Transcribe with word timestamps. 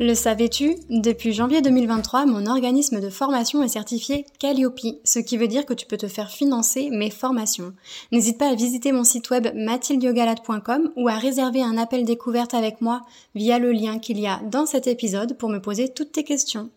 Le 0.00 0.14
savais-tu 0.14 0.76
Depuis 0.90 1.32
janvier 1.32 1.60
2023, 1.60 2.24
mon 2.24 2.46
organisme 2.46 3.00
de 3.00 3.10
formation 3.10 3.64
est 3.64 3.68
certifié 3.68 4.26
Calliope, 4.38 4.78
ce 5.02 5.18
qui 5.18 5.36
veut 5.36 5.48
dire 5.48 5.66
que 5.66 5.74
tu 5.74 5.86
peux 5.86 5.96
te 5.96 6.06
faire 6.06 6.30
financer 6.30 6.88
mes 6.90 7.10
formations. 7.10 7.72
N'hésite 8.12 8.38
pas 8.38 8.48
à 8.48 8.54
visiter 8.54 8.92
mon 8.92 9.02
site 9.02 9.28
web 9.30 9.48
mathildiogalade.com 9.56 10.92
ou 10.94 11.08
à 11.08 11.14
réserver 11.14 11.64
un 11.64 11.76
appel 11.76 12.04
découverte 12.04 12.54
avec 12.54 12.80
moi 12.80 13.00
via 13.34 13.58
le 13.58 13.72
lien 13.72 13.98
qu'il 13.98 14.20
y 14.20 14.28
a 14.28 14.40
dans 14.44 14.66
cet 14.66 14.86
épisode 14.86 15.36
pour 15.36 15.48
me 15.48 15.60
poser 15.60 15.88
toutes 15.88 16.12
tes 16.12 16.22
questions. 16.22 16.70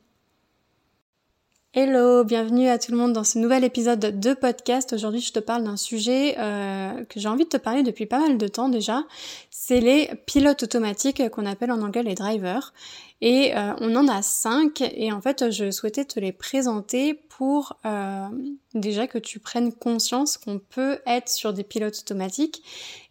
Hello, 1.74 2.26
bienvenue 2.26 2.68
à 2.68 2.78
tout 2.78 2.92
le 2.92 2.98
monde 2.98 3.14
dans 3.14 3.24
ce 3.24 3.40
nouvel 3.40 3.64
épisode 3.64 4.20
de 4.20 4.34
podcast. 4.34 4.92
Aujourd'hui, 4.92 5.22
je 5.22 5.32
te 5.32 5.40
parle 5.40 5.64
d'un 5.64 5.78
sujet 5.78 6.36
euh, 6.38 7.06
que 7.06 7.18
j'ai 7.18 7.30
envie 7.30 7.46
de 7.46 7.50
te 7.50 7.56
parler 7.56 7.82
depuis 7.82 8.06
pas 8.06 8.20
mal 8.20 8.38
de 8.38 8.48
temps 8.50 8.68
déjà. 8.68 9.06
C'est 9.52 9.80
les 9.80 10.10
pilotes 10.26 10.64
automatiques 10.64 11.30
qu'on 11.30 11.46
appelle 11.46 11.72
en 11.72 11.82
anglais 11.82 12.04
les 12.04 12.14
drivers. 12.14 12.74
Et 13.22 13.56
euh, 13.56 13.72
on 13.80 13.96
en 13.96 14.10
a 14.10 14.22
cinq 14.22 14.82
et 14.82 15.14
en 15.14 15.22
fait, 15.22 15.50
je 15.50 15.72
souhaitais 15.72 16.04
te 16.04 16.20
les 16.20 16.34
présenter 16.34 17.14
pour 17.14 17.80
euh, 17.86 18.28
déjà 18.74 19.08
que 19.08 19.18
tu 19.18 19.40
prennes 19.40 19.72
conscience 19.72 20.38
qu'on 20.38 20.60
peut 20.60 21.00
être 21.08 21.30
sur 21.30 21.54
des 21.54 21.64
pilotes 21.64 22.00
automatiques 22.00 22.64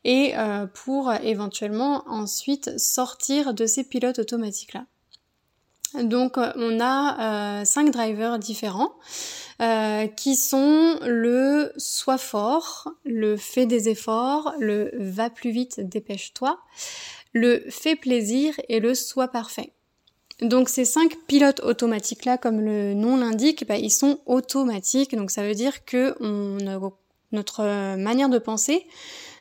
et 0.05 0.35
pour 0.75 1.11
éventuellement 1.15 2.05
ensuite 2.09 2.79
sortir 2.79 3.55
de 3.55 3.65
ces 3.65 3.85
pilotes 3.85 4.19
automatiques-là. 4.19 4.85
Donc 5.95 6.39
euh, 6.39 6.53
on 6.57 6.81
a 6.81 7.61
euh, 7.61 7.65
cinq 7.65 7.91
drivers 7.91 8.39
différents 8.39 8.93
euh, 9.61 10.07
qui 10.07 10.37
sont 10.37 10.99
le 11.05 11.73
sois 11.77 12.19
fort, 12.19 12.89
le 13.05 13.37
fais 13.37 13.67
des 13.67 13.89
efforts, 13.89 14.55
le 14.59 14.93
va 14.99 15.31
plus 15.31 15.51
vite, 15.51 15.81
dépêche-toi, 15.81 16.59
le 17.33 17.65
fais 17.69 17.97
plaisir 17.97 18.55
et 18.69 18.81
le 18.81 18.95
sois 18.95 19.29
parfait. 19.29 19.73
Donc 20.41 20.69
ces 20.69 20.85
cinq 20.85 21.17
pilotes 21.27 21.61
automatiques 21.61 22.25
là, 22.25 22.39
comme 22.39 22.61
le 22.61 22.95
nom 22.95 23.17
l'indique, 23.17 23.67
bah, 23.67 23.77
ils 23.77 23.91
sont 23.91 24.21
automatiques. 24.27 25.15
Donc 25.15 25.31
ça 25.31 25.43
veut 25.43 25.55
dire 25.55 25.85
que 25.85 26.15
notre 27.33 27.97
manière 27.97 28.31
de 28.31 28.39
penser 28.39 28.87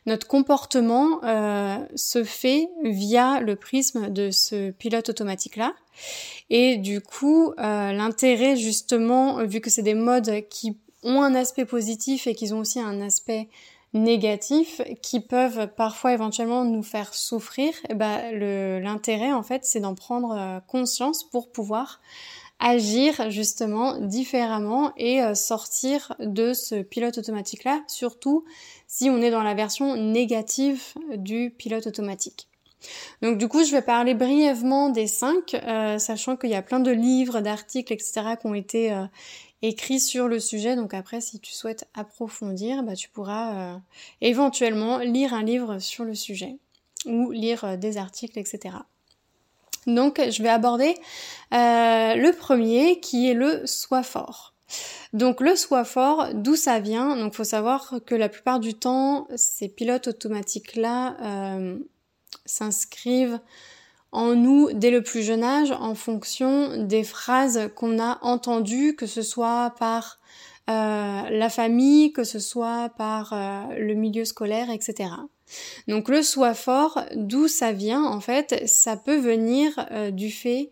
notre 0.06 0.26
comportement 0.26 1.22
euh, 1.24 1.78
se 1.94 2.24
fait 2.24 2.68
via 2.84 3.40
le 3.40 3.56
prisme 3.56 4.10
de 4.10 4.30
ce 4.30 4.70
pilote 4.70 5.08
automatique-là. 5.08 5.74
Et 6.48 6.76
du 6.76 7.00
coup, 7.00 7.52
euh, 7.58 7.92
l'intérêt 7.92 8.56
justement, 8.56 9.44
vu 9.44 9.60
que 9.60 9.70
c'est 9.70 9.82
des 9.82 9.94
modes 9.94 10.42
qui 10.48 10.78
ont 11.02 11.22
un 11.22 11.34
aspect 11.34 11.64
positif 11.64 12.26
et 12.26 12.34
qui 12.34 12.52
ont 12.52 12.58
aussi 12.58 12.80
un 12.80 13.00
aspect 13.00 13.48
négatif, 13.92 14.80
qui 15.02 15.20
peuvent 15.20 15.68
parfois 15.76 16.12
éventuellement 16.12 16.64
nous 16.64 16.82
faire 16.82 17.12
souffrir, 17.12 17.74
eh 17.88 17.94
ben, 17.94 18.32
l'intérêt 18.80 19.32
en 19.32 19.42
fait 19.42 19.64
c'est 19.64 19.80
d'en 19.80 19.94
prendre 19.94 20.32
euh, 20.32 20.60
conscience 20.66 21.24
pour 21.24 21.50
pouvoir 21.50 22.00
agir 22.60 23.30
justement 23.30 23.98
différemment 23.98 24.92
et 24.96 25.22
euh, 25.22 25.34
sortir 25.34 26.14
de 26.20 26.52
ce 26.52 26.82
pilote 26.82 27.18
automatique 27.18 27.64
là, 27.64 27.82
surtout 27.88 28.44
si 28.86 29.08
on 29.10 29.20
est 29.22 29.30
dans 29.30 29.42
la 29.42 29.54
version 29.54 29.96
négative 29.96 30.82
du 31.16 31.50
pilote 31.50 31.86
automatique. 31.86 32.46
Donc 33.22 33.38
du 33.38 33.48
coup, 33.48 33.64
je 33.64 33.72
vais 33.72 33.82
parler 33.82 34.14
brièvement 34.14 34.88
des 34.90 35.06
cinq, 35.06 35.54
euh, 35.54 35.98
sachant 35.98 36.36
qu'il 36.36 36.50
y 36.50 36.54
a 36.54 36.62
plein 36.62 36.80
de 36.80 36.90
livres, 36.90 37.40
d'articles, 37.40 37.92
etc. 37.92 38.36
qui 38.40 38.46
ont 38.46 38.54
été 38.54 38.92
euh, 38.92 39.04
écrits 39.62 40.00
sur 40.00 40.28
le 40.28 40.40
sujet. 40.40 40.76
Donc 40.76 40.94
après, 40.94 41.20
si 41.20 41.40
tu 41.40 41.52
souhaites 41.52 41.88
approfondir, 41.94 42.82
bah, 42.82 42.94
tu 42.94 43.08
pourras 43.10 43.80
éventuellement 44.22 44.98
lire 44.98 45.34
un 45.34 45.42
livre 45.42 45.78
sur 45.78 46.04
le 46.04 46.14
sujet 46.14 46.56
ou 47.04 47.30
lire 47.30 47.76
des 47.76 47.98
articles, 47.98 48.38
etc. 48.38 48.76
Donc 49.86 50.20
je 50.30 50.42
vais 50.42 50.48
aborder 50.48 50.94
euh, 51.52 52.14
le 52.14 52.32
premier 52.32 53.00
qui 53.00 53.30
est 53.30 53.34
le 53.34 53.66
soi 53.66 54.02
fort. 54.02 54.54
Donc 55.12 55.40
le 55.40 55.56
soi 55.56 55.84
fort, 55.84 56.28
d'où 56.34 56.54
ça 56.54 56.78
vient? 56.78 57.16
Donc 57.16 57.34
faut 57.34 57.44
savoir 57.44 57.94
que 58.06 58.14
la 58.14 58.28
plupart 58.28 58.60
du 58.60 58.74
temps, 58.74 59.26
ces 59.34 59.68
pilotes 59.68 60.08
automatiques 60.08 60.76
là 60.76 61.16
euh, 61.22 61.78
s'inscrivent 62.46 63.40
en 64.12 64.34
nous 64.34 64.70
dès 64.72 64.90
le 64.90 65.02
plus 65.02 65.22
jeune 65.22 65.44
âge 65.44 65.72
en 65.72 65.94
fonction 65.94 66.84
des 66.84 67.04
phrases 67.04 67.70
qu'on 67.74 68.00
a 68.00 68.18
entendues, 68.22 68.94
que 68.96 69.06
ce 69.06 69.22
soit 69.22 69.74
par 69.78 70.18
la 70.70 71.48
famille, 71.50 72.12
que 72.12 72.24
ce 72.24 72.38
soit 72.38 72.90
par 72.96 73.34
le 73.76 73.94
milieu 73.94 74.24
scolaire, 74.24 74.70
etc. 74.70 75.10
Donc 75.88 76.08
le 76.08 76.22
soi 76.22 76.54
fort, 76.54 77.02
d'où 77.14 77.48
ça 77.48 77.72
vient 77.72 78.04
en 78.04 78.20
fait 78.20 78.66
Ça 78.66 78.96
peut 78.96 79.16
venir 79.16 79.86
euh, 79.90 80.10
du 80.10 80.30
fait 80.30 80.70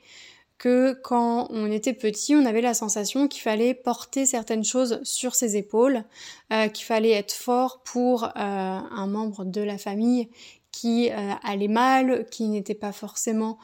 que 0.58 0.98
quand 1.04 1.46
on 1.50 1.70
était 1.70 1.92
petit, 1.92 2.34
on 2.34 2.44
avait 2.44 2.60
la 2.60 2.74
sensation 2.74 3.28
qu'il 3.28 3.42
fallait 3.42 3.74
porter 3.74 4.26
certaines 4.26 4.64
choses 4.64 4.98
sur 5.04 5.36
ses 5.36 5.56
épaules, 5.56 6.04
euh, 6.52 6.66
qu'il 6.68 6.84
fallait 6.84 7.12
être 7.12 7.32
fort 7.32 7.80
pour 7.84 8.24
euh, 8.24 8.30
un 8.34 9.06
membre 9.06 9.44
de 9.44 9.60
la 9.60 9.78
famille 9.78 10.28
qui 10.72 11.10
allait 11.10 11.66
mal, 11.66 12.26
qui 12.30 12.46
n'était 12.46 12.74
pas 12.74 12.92
forcément 12.92 13.58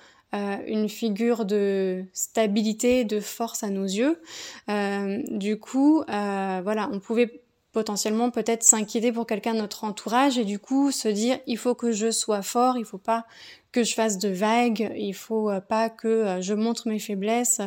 une 0.67 0.89
figure 0.89 1.45
de 1.45 2.05
stabilité, 2.13 3.05
de 3.05 3.21
force 3.21 3.63
à 3.63 3.71
nos 3.71 3.85
yeux. 3.85 4.21
du 4.69 5.59
coup, 5.59 6.03
voilà, 6.07 6.89
on 6.93 7.01
pouvait 7.01 7.45
potentiellement 7.75 8.31
peut-être 8.31 8.63
s'inquiéter 8.63 9.13
pour 9.13 9.27
quelqu'un 9.27 9.53
de 9.53 9.59
notre 9.59 9.85
entourage 9.85 10.39
et 10.39 10.45
du 10.45 10.59
coup 10.59 10.93
se 10.93 11.09
dire 11.09 11.39
il 11.47 11.59
faut 11.59 11.75
que 11.75 11.93
je 11.93 12.11
sois 12.11 12.41
fort, 12.41 12.79
il 12.79 12.85
faut 12.85 12.99
pas 12.99 13.27
que 13.73 13.83
je 13.83 13.95
fasse 13.95 14.19
de 14.19 14.29
vagues, 14.29 14.93
il 14.97 15.15
faut 15.15 15.51
euh, 15.51 15.61
pas 15.61 15.91
que 15.91 16.07
euh, 16.07 16.41
je 16.41 16.55
montre 16.55 16.89
mes 16.89 17.01
faiblesses 17.01 17.61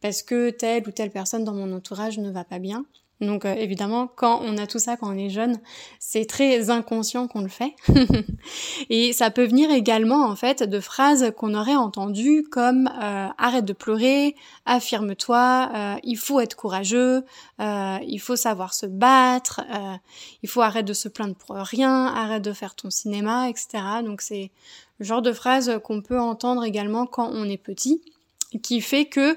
parce 0.00 0.22
que 0.22 0.50
telle 0.50 0.86
ou 0.86 0.92
telle 0.92 1.10
personne 1.10 1.44
dans 1.44 1.52
mon 1.52 1.72
entourage 1.74 2.18
ne 2.18 2.30
va 2.30 2.44
pas 2.44 2.60
bien. 2.60 2.86
Donc 3.20 3.44
euh, 3.44 3.54
évidemment, 3.54 4.06
quand 4.06 4.40
on 4.44 4.56
a 4.58 4.66
tout 4.66 4.78
ça, 4.78 4.96
quand 4.96 5.08
on 5.08 5.18
est 5.18 5.30
jeune, 5.30 5.58
c'est 5.98 6.24
très 6.24 6.70
inconscient 6.70 7.26
qu'on 7.26 7.40
le 7.40 7.48
fait. 7.48 7.74
et 8.90 9.12
ça 9.12 9.30
peut 9.30 9.44
venir 9.44 9.70
également 9.70 10.24
en 10.26 10.36
fait 10.36 10.62
de 10.62 10.78
phrases 10.78 11.32
qu'on 11.36 11.54
aurait 11.54 11.74
entendues 11.74 12.44
comme 12.48 12.88
euh, 13.02 13.26
arrête 13.36 13.64
de 13.64 13.72
pleurer, 13.72 14.36
affirme-toi, 14.66 15.70
euh, 15.74 15.94
il 16.04 16.16
faut 16.16 16.38
être 16.38 16.54
courageux, 16.54 17.24
il 17.58 18.20
faut 18.20 18.36
savoir 18.36 18.72
se 18.72 18.86
battre, 18.86 19.60
il 20.42 20.48
faut 20.48 20.60
arrêter 20.60 20.84
de 20.84 20.92
se 20.92 21.08
plaindre 21.08 21.34
pour 21.34 21.56
rien, 21.56 22.06
arrête 22.06 22.42
de 22.42 22.52
faire 22.52 22.74
ton 22.74 22.90
cinéma, 22.90 23.48
etc. 23.48 23.82
Donc 24.04 24.20
c'est 24.20 24.50
le 24.98 25.04
genre 25.04 25.22
de 25.22 25.32
phrases 25.32 25.80
qu'on 25.82 26.02
peut 26.02 26.20
entendre 26.20 26.64
également 26.64 27.06
quand 27.06 27.28
on 27.32 27.44
est 27.44 27.56
petit, 27.56 28.00
qui 28.62 28.80
fait 28.80 29.06
que 29.06 29.36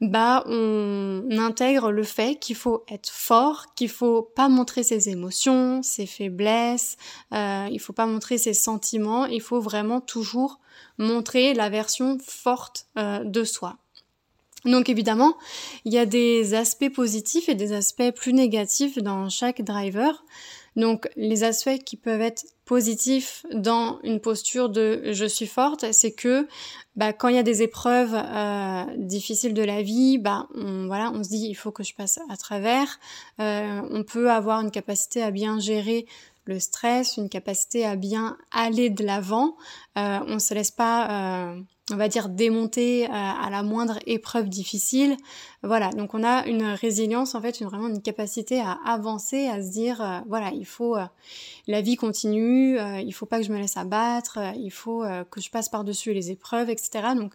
bah 0.00 0.44
on 0.46 1.24
intègre 1.38 1.90
le 1.90 2.02
fait 2.02 2.36
qu'il 2.36 2.56
faut 2.56 2.84
être 2.88 3.10
fort, 3.10 3.66
qu'il 3.74 3.88
faut 3.88 4.22
pas 4.22 4.48
montrer 4.48 4.82
ses 4.82 5.08
émotions, 5.08 5.82
ses 5.82 6.06
faiblesses, 6.06 6.96
euh, 7.32 7.66
il 7.70 7.80
faut 7.80 7.92
pas 7.92 8.06
montrer 8.06 8.38
ses 8.38 8.54
sentiments, 8.54 9.26
il 9.26 9.40
faut 9.40 9.60
vraiment 9.60 10.00
toujours 10.00 10.60
montrer 10.98 11.54
la 11.54 11.70
version 11.70 12.18
forte 12.22 12.86
euh, 12.98 13.24
de 13.24 13.44
soi. 13.44 13.78
Donc 14.64 14.88
évidemment, 14.88 15.36
il 15.84 15.92
y 15.92 15.98
a 15.98 16.06
des 16.06 16.54
aspects 16.54 16.92
positifs 16.92 17.48
et 17.48 17.54
des 17.54 17.72
aspects 17.72 18.10
plus 18.14 18.32
négatifs 18.32 18.98
dans 18.98 19.28
chaque 19.28 19.62
driver. 19.62 20.24
Donc 20.76 21.08
les 21.16 21.42
aspects 21.42 21.78
qui 21.84 21.96
peuvent 21.96 22.20
être 22.20 22.44
positifs 22.66 23.46
dans 23.52 23.98
une 24.02 24.20
posture 24.20 24.68
de 24.68 25.12
je 25.12 25.24
suis 25.24 25.46
forte, 25.46 25.90
c'est 25.92 26.12
que 26.12 26.46
bah, 26.96 27.12
quand 27.12 27.28
il 27.28 27.36
y 27.36 27.38
a 27.38 27.42
des 27.42 27.62
épreuves 27.62 28.14
euh, 28.14 28.84
difficiles 28.96 29.54
de 29.54 29.62
la 29.62 29.82
vie, 29.82 30.18
bah, 30.18 30.48
on, 30.54 30.86
voilà, 30.86 31.10
on 31.12 31.24
se 31.24 31.30
dit 31.30 31.46
il 31.48 31.54
faut 31.54 31.70
que 31.70 31.82
je 31.82 31.94
passe 31.94 32.18
à 32.28 32.36
travers. 32.36 32.98
Euh, 33.40 33.80
on 33.90 34.04
peut 34.04 34.30
avoir 34.30 34.60
une 34.60 34.70
capacité 34.70 35.22
à 35.22 35.30
bien 35.30 35.58
gérer 35.58 36.06
le 36.46 36.60
stress, 36.60 37.16
une 37.16 37.28
capacité 37.28 37.84
à 37.84 37.96
bien 37.96 38.38
aller 38.52 38.88
de 38.88 39.04
l'avant. 39.04 39.56
Euh, 39.98 40.20
on 40.26 40.38
se 40.38 40.54
laisse 40.54 40.70
pas, 40.70 41.50
euh, 41.50 41.60
on 41.92 41.96
va 41.96 42.08
dire, 42.08 42.28
démonter 42.28 43.04
euh, 43.04 43.08
à 43.10 43.48
la 43.50 43.62
moindre 43.62 43.98
épreuve 44.06 44.48
difficile. 44.48 45.16
Voilà, 45.62 45.90
donc 45.90 46.14
on 46.14 46.22
a 46.22 46.46
une 46.46 46.62
résilience, 46.62 47.34
en 47.34 47.42
fait, 47.42 47.60
une, 47.60 47.66
vraiment 47.66 47.88
une 47.88 48.00
capacité 48.00 48.60
à 48.60 48.78
avancer, 48.84 49.48
à 49.48 49.62
se 49.62 49.70
dire, 49.70 50.22
voilà, 50.28 50.50
il 50.52 50.66
faut, 50.66 50.96
la 51.66 51.80
vie 51.80 51.96
continue, 51.96 52.78
il 52.78 53.12
faut 53.12 53.26
pas 53.26 53.38
que 53.38 53.44
je 53.44 53.52
me 53.52 53.58
laisse 53.58 53.76
abattre, 53.76 54.38
il 54.56 54.70
faut 54.70 55.04
que 55.30 55.40
je 55.40 55.50
passe 55.50 55.68
par-dessus 55.68 56.12
les 56.12 56.30
épreuves, 56.30 56.70
etc. 56.70 57.08
Donc 57.16 57.32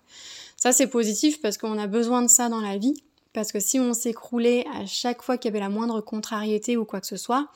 ça, 0.56 0.72
c'est 0.72 0.88
positif 0.88 1.42
parce 1.42 1.58
qu'on 1.58 1.78
a 1.78 1.88
besoin 1.88 2.22
de 2.22 2.30
ça 2.30 2.48
dans 2.48 2.62
la 2.62 2.78
vie. 2.78 3.04
Parce 3.34 3.52
que 3.52 3.60
si 3.60 3.80
on 3.80 3.94
s'écroulait 3.94 4.66
à 4.74 4.86
chaque 4.86 5.22
fois 5.22 5.38
qu'il 5.38 5.50
y 5.50 5.52
avait 5.54 5.64
la 5.64 5.70
moindre 5.70 6.02
contrariété 6.02 6.78
ou 6.78 6.86
quoi 6.86 7.00
que 7.00 7.08
ce 7.08 7.18
soit, 7.18 7.48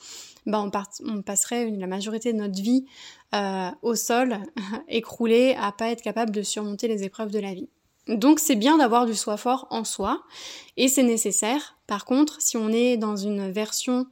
bah 0.46 0.64
on, 1.04 1.22
passerait 1.22 1.70
la 1.70 1.86
majorité 1.86 2.32
de 2.32 2.38
notre 2.38 2.60
vie 2.60 2.86
euh, 3.34 3.70
au 3.82 3.94
sol, 3.94 4.38
écroulé, 4.88 5.56
à 5.58 5.72
pas 5.72 5.88
être 5.88 6.02
capable 6.02 6.30
de 6.30 6.42
surmonter 6.42 6.88
les 6.88 7.02
épreuves 7.02 7.30
de 7.30 7.40
la 7.40 7.52
vie. 7.52 7.68
Donc 8.08 8.38
c'est 8.38 8.54
bien 8.54 8.78
d'avoir 8.78 9.04
du 9.04 9.14
soi 9.14 9.36
fort 9.36 9.66
en 9.70 9.84
soi 9.84 10.22
et 10.76 10.88
c'est 10.88 11.02
nécessaire. 11.02 11.76
Par 11.88 12.04
contre, 12.04 12.40
si 12.40 12.56
on 12.56 12.68
est 12.68 12.96
dans 12.96 13.16
une 13.16 13.50
version 13.50 14.06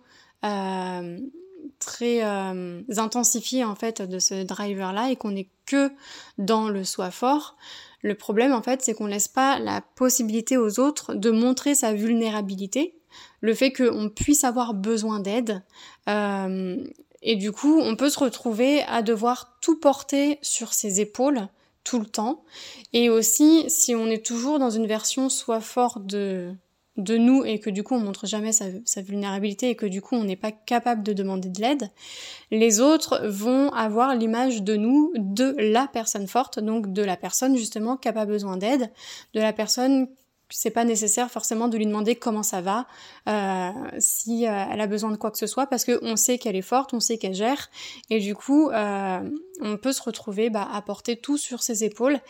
euh, 0.45 1.19
très 1.79 2.25
euh, 2.25 2.83
intensifiée 2.97 3.65
en 3.65 3.77
fait 3.77 4.03
de 4.03 4.19
ce 4.19 4.43
driver 4.43 4.93
là 4.93 5.11
et 5.11 5.17
qu'on 5.17 5.37
est 5.37 5.49
que 5.67 5.93
dans 6.39 6.69
le 6.69 6.83
soi 6.83 7.13
fort, 7.13 7.57
le 8.05 8.15
problème, 8.15 8.53
en 8.53 8.61
fait, 8.61 8.83
c'est 8.83 8.93
qu'on 8.93 9.07
laisse 9.07 9.29
pas 9.29 9.59
la 9.59 9.81
possibilité 9.81 10.59
aux 10.59 10.79
autres 10.79 11.15
de 11.15 11.31
montrer 11.31 11.75
sa 11.75 11.95
vulnérabilité, 11.95 12.99
le 13.41 13.55
fait 13.55 13.73
qu'on 13.73 14.11
puisse 14.11 14.45
avoir 14.45 14.75
besoin 14.75 15.21
d'aide. 15.21 15.63
Euh, 16.11 16.77
et 17.23 17.37
du 17.37 17.51
coup, 17.51 17.81
on 17.81 17.97
peut 17.97 18.11
se 18.11 18.19
retrouver 18.19 18.83
à 18.83 19.01
devoir 19.01 19.57
tout 19.63 19.81
porter 19.81 20.39
sur 20.43 20.75
ses 20.75 21.01
épaules 21.01 21.49
tout 21.83 21.99
le 21.99 22.05
temps. 22.05 22.45
Et 22.93 23.09
aussi, 23.09 23.65
si 23.69 23.95
on 23.95 24.07
est 24.09 24.25
toujours 24.25 24.59
dans 24.59 24.69
une 24.71 24.87
version 24.87 25.31
soit 25.31 25.63
fort 25.63 25.99
de 25.99 26.53
de 26.97 27.17
nous 27.17 27.45
et 27.45 27.59
que 27.59 27.71
du 27.71 27.83
coup 27.83 27.95
on 27.95 28.01
montre 28.01 28.27
jamais 28.27 28.53
sa, 28.53 29.03
vulnérabilité 29.03 29.71
et 29.71 29.77
que 29.77 29.87
du 29.87 30.01
coup 30.01 30.15
on 30.15 30.25
n'est 30.25 30.37
pas 30.37 30.53
capable 30.53 31.03
de 31.03 31.13
demander 31.13 31.49
de 31.49 31.61
l'aide, 31.61 31.91
les 32.51 32.81
autres 32.81 33.27
vont 33.27 33.71
avoir 33.73 34.15
l'image 34.15 34.63
de 34.63 34.77
nous, 34.77 35.13
de 35.17 35.55
la 35.59 35.89
personne 35.93 36.29
forte, 36.29 36.61
donc 36.61 36.93
de 36.93 37.03
la 37.03 37.17
personne 37.17 37.57
justement 37.57 37.97
qui 37.97 38.09
n'a 38.09 38.13
pas 38.13 38.27
besoin 38.27 38.57
d'aide, 38.57 38.91
de 39.35 39.41
la 39.41 39.53
personne 39.53 40.09
c'est 40.51 40.71
pas 40.71 40.85
nécessaire 40.85 41.31
forcément 41.31 41.69
de 41.69 41.77
lui 41.77 41.87
demander 41.87 42.17
comment 42.17 42.43
ça 42.43 42.61
va, 42.61 42.87
euh, 43.29 43.71
si 43.99 44.47
euh, 44.47 44.65
elle 44.71 44.81
a 44.81 44.87
besoin 44.87 45.11
de 45.11 45.17
quoi 45.17 45.31
que 45.31 45.39
ce 45.39 45.47
soit, 45.47 45.67
parce 45.67 45.85
qu'on 45.85 46.17
sait 46.17 46.39
qu'elle 46.39 46.57
est 46.57 46.63
forte, 46.63 46.95
on 46.95 47.01
sait 47.01 47.19
qu'elle 47.19 47.35
gère, 47.35 47.71
et 48.11 48.21
du 48.21 48.35
coup, 48.35 48.71
euh, 48.71 49.21
on 49.61 49.77
peut 49.77 49.93
se 49.93 50.03
retrouver 50.03 50.51
bah, 50.51 50.69
à 50.71 50.83
porter 50.83 51.17
tout 51.17 51.39
sur 51.39 51.63
ses 51.63 51.85
épaules, 51.85 52.21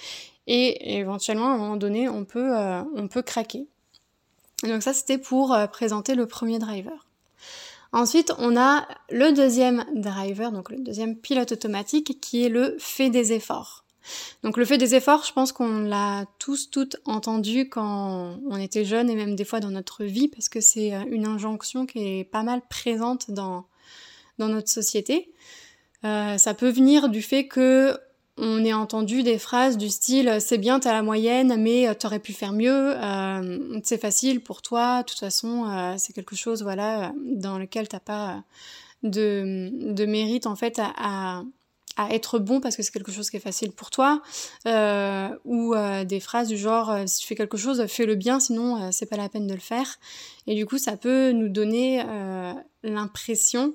et 0.46 0.98
éventuellement, 0.98 1.50
à 1.50 1.54
un 1.54 1.58
moment 1.58 1.76
donné, 1.76 2.08
on 2.08 2.24
peut, 2.24 2.52
on 2.94 3.08
peut 3.08 3.22
craquer. 3.22 3.66
Donc 4.62 4.82
ça, 4.82 4.92
c'était 4.92 5.18
pour 5.18 5.52
euh, 5.52 5.66
présenter 5.66 6.14
le 6.14 6.26
premier 6.26 6.58
driver. 6.58 7.06
Ensuite, 7.92 8.32
on 8.38 8.56
a 8.56 8.88
le 9.10 9.32
deuxième 9.32 9.84
driver, 9.94 10.50
donc 10.50 10.70
le 10.70 10.78
deuxième 10.78 11.16
pilote 11.16 11.52
automatique, 11.52 12.20
qui 12.20 12.44
est 12.44 12.48
le 12.48 12.76
fait 12.78 13.10
des 13.10 13.32
efforts. 13.32 13.84
Donc 14.42 14.56
le 14.56 14.64
fait 14.64 14.78
des 14.78 14.94
efforts, 14.94 15.24
je 15.24 15.32
pense 15.32 15.52
qu'on 15.52 15.80
l'a 15.80 16.26
tous 16.38 16.70
toutes 16.70 16.96
entendu 17.04 17.68
quand 17.68 18.38
on 18.48 18.56
était 18.56 18.84
jeune 18.84 19.08
et 19.08 19.14
même 19.14 19.36
des 19.36 19.44
fois 19.44 19.60
dans 19.60 19.70
notre 19.70 20.04
vie, 20.04 20.28
parce 20.28 20.48
que 20.48 20.60
c'est 20.60 20.94
euh, 20.94 21.04
une 21.08 21.26
injonction 21.26 21.86
qui 21.86 22.00
est 22.00 22.24
pas 22.24 22.42
mal 22.42 22.62
présente 22.68 23.30
dans, 23.30 23.66
dans 24.38 24.48
notre 24.48 24.68
société. 24.68 25.32
Euh, 26.04 26.36
ça 26.36 26.52
peut 26.52 26.70
venir 26.70 27.08
du 27.08 27.22
fait 27.22 27.46
que 27.46 27.96
on 28.36 28.64
a 28.64 28.74
entendu 28.74 29.22
des 29.22 29.38
phrases 29.38 29.78
du 29.78 29.88
style 29.88 30.38
c'est 30.40 30.58
bien 30.58 30.80
t'as 30.80 30.92
la 30.92 31.02
moyenne 31.02 31.56
mais 31.60 31.88
euh, 31.88 31.94
t'aurais 31.94 32.18
pu 32.18 32.32
faire 32.32 32.52
mieux 32.52 32.94
euh, 32.96 33.80
c'est 33.84 34.00
facile 34.00 34.40
pour 34.40 34.60
toi 34.60 35.02
de 35.02 35.06
toute 35.06 35.20
façon 35.20 35.68
euh, 35.68 35.94
c'est 35.98 36.12
quelque 36.12 36.34
chose 36.34 36.62
voilà 36.62 37.12
dans 37.22 37.58
lequel 37.58 37.86
t'as 37.88 38.00
pas 38.00 38.42
de, 39.04 39.70
de 39.92 40.06
mérite 40.06 40.46
en 40.46 40.56
fait 40.56 40.80
à, 40.80 41.42
à, 41.96 42.10
être 42.10 42.40
bon 42.40 42.60
parce 42.60 42.76
que 42.76 42.82
c'est 42.82 42.90
quelque 42.90 43.12
chose 43.12 43.30
qui 43.30 43.36
est 43.36 43.40
facile 43.40 43.70
pour 43.70 43.90
toi 43.90 44.20
ou 45.44 45.74
des 46.04 46.20
phrases 46.20 46.48
du 46.48 46.56
genre 46.56 46.92
si 47.06 47.20
tu 47.20 47.26
fais 47.28 47.36
quelque 47.36 47.56
chose 47.56 47.86
fais-le 47.86 48.16
bien 48.16 48.40
sinon 48.40 48.90
c'est 48.90 49.06
pas 49.06 49.16
la 49.16 49.28
peine 49.28 49.46
de 49.46 49.54
le 49.54 49.60
faire. 49.60 49.98
Et 50.48 50.56
du 50.56 50.66
coup 50.66 50.78
ça 50.78 50.96
peut 50.96 51.30
nous 51.30 51.48
donner 51.48 52.02
l'impression 52.82 53.74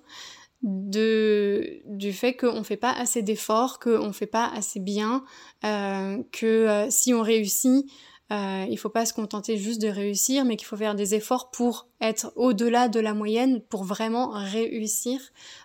de 0.61 1.81
du 1.85 2.11
fait 2.11 2.35
qu'on 2.35 2.63
fait 2.63 2.77
pas 2.77 2.91
assez 2.91 3.21
d'efforts, 3.21 3.79
qu'on 3.79 4.11
fait 4.11 4.27
pas 4.27 4.47
assez 4.53 4.79
bien, 4.79 5.23
euh, 5.63 6.17
que 6.31 6.45
euh, 6.45 6.87
si 6.89 7.13
on 7.13 7.21
réussit, 7.21 7.85
euh, 8.31 8.65
il 8.69 8.77
faut 8.77 8.89
pas 8.89 9.05
se 9.05 9.13
contenter 9.13 9.57
juste 9.57 9.81
de 9.81 9.87
réussir, 9.87 10.45
mais 10.45 10.57
qu'il 10.57 10.67
faut 10.67 10.77
faire 10.77 10.95
des 10.95 11.15
efforts 11.15 11.49
pour 11.49 11.87
être 12.01 12.31
au-delà 12.35 12.89
de 12.89 12.99
la 12.99 13.13
moyenne, 13.13 13.61
pour 13.61 13.83
vraiment 13.83 14.29
réussir 14.29 15.19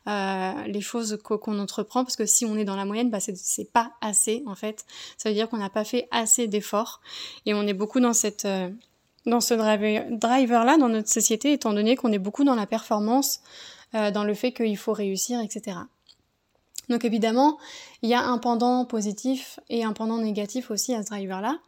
euh, 0.06 0.52
les 0.66 0.80
choses 0.80 1.18
qu'on 1.22 1.58
entreprend, 1.58 2.04
parce 2.04 2.16
que 2.16 2.24
si 2.24 2.46
on 2.46 2.56
est 2.56 2.64
dans 2.64 2.76
la 2.76 2.84
moyenne, 2.84 3.10
bah 3.10 3.18
c'est 3.20 3.72
pas 3.72 3.92
assez 4.00 4.44
en 4.46 4.54
fait. 4.54 4.84
Ça 5.18 5.28
veut 5.28 5.34
dire 5.34 5.48
qu'on 5.48 5.58
n'a 5.58 5.70
pas 5.70 5.84
fait 5.84 6.08
assez 6.12 6.46
d'efforts, 6.46 7.00
et 7.46 7.54
on 7.54 7.66
est 7.66 7.74
beaucoup 7.74 8.00
dans 8.00 8.14
cette 8.14 8.46
dans 9.26 9.40
ce 9.40 9.54
driver 9.54 10.64
là 10.64 10.76
dans 10.76 10.88
notre 10.88 11.08
société, 11.08 11.52
étant 11.52 11.72
donné 11.72 11.96
qu'on 11.96 12.12
est 12.12 12.18
beaucoup 12.18 12.44
dans 12.44 12.54
la 12.54 12.66
performance. 12.66 13.40
Euh, 13.94 14.10
dans 14.10 14.24
le 14.24 14.34
fait 14.34 14.52
qu'il 14.52 14.76
faut 14.76 14.92
réussir, 14.92 15.40
etc. 15.40 15.76
Donc 16.88 17.04
évidemment, 17.04 17.58
il 18.02 18.10
y 18.10 18.14
a 18.14 18.22
un 18.22 18.38
pendant 18.38 18.84
positif 18.84 19.60
et 19.70 19.84
un 19.84 19.92
pendant 19.92 20.18
négatif 20.18 20.70
aussi 20.72 20.94
à 20.94 21.02
ce 21.02 21.10
driver-là. 21.10 21.58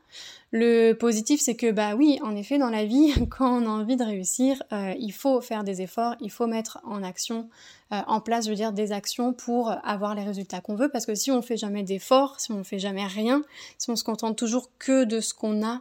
Le 0.50 0.94
positif, 0.94 1.40
c'est 1.40 1.54
que 1.54 1.70
bah 1.70 1.94
oui, 1.94 2.18
en 2.24 2.34
effet, 2.34 2.58
dans 2.58 2.68
la 2.68 2.84
vie, 2.84 3.12
quand 3.30 3.62
on 3.62 3.66
a 3.66 3.68
envie 3.68 3.96
de 3.96 4.02
réussir, 4.02 4.60
euh, 4.72 4.92
il 4.98 5.12
faut 5.12 5.40
faire 5.40 5.62
des 5.62 5.82
efforts, 5.82 6.16
il 6.20 6.32
faut 6.32 6.48
mettre 6.48 6.80
en 6.82 7.04
action, 7.04 7.48
euh, 7.92 8.00
en 8.08 8.20
place, 8.20 8.46
je 8.46 8.50
veux 8.50 8.56
dire, 8.56 8.72
des 8.72 8.90
actions 8.90 9.32
pour 9.32 9.70
avoir 9.84 10.16
les 10.16 10.24
résultats 10.24 10.60
qu'on 10.60 10.74
veut. 10.74 10.88
Parce 10.88 11.06
que 11.06 11.14
si 11.14 11.30
on 11.30 11.42
fait 11.42 11.56
jamais 11.56 11.84
d'efforts, 11.84 12.40
si 12.40 12.50
on 12.50 12.64
fait 12.64 12.80
jamais 12.80 13.06
rien, 13.06 13.44
si 13.78 13.88
on 13.90 13.96
se 13.96 14.04
contente 14.04 14.36
toujours 14.36 14.70
que 14.78 15.04
de 15.04 15.20
ce 15.20 15.32
qu'on 15.32 15.64
a 15.64 15.80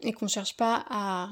et 0.00 0.12
qu'on 0.12 0.28
cherche 0.28 0.56
pas 0.56 0.84
à 0.88 1.30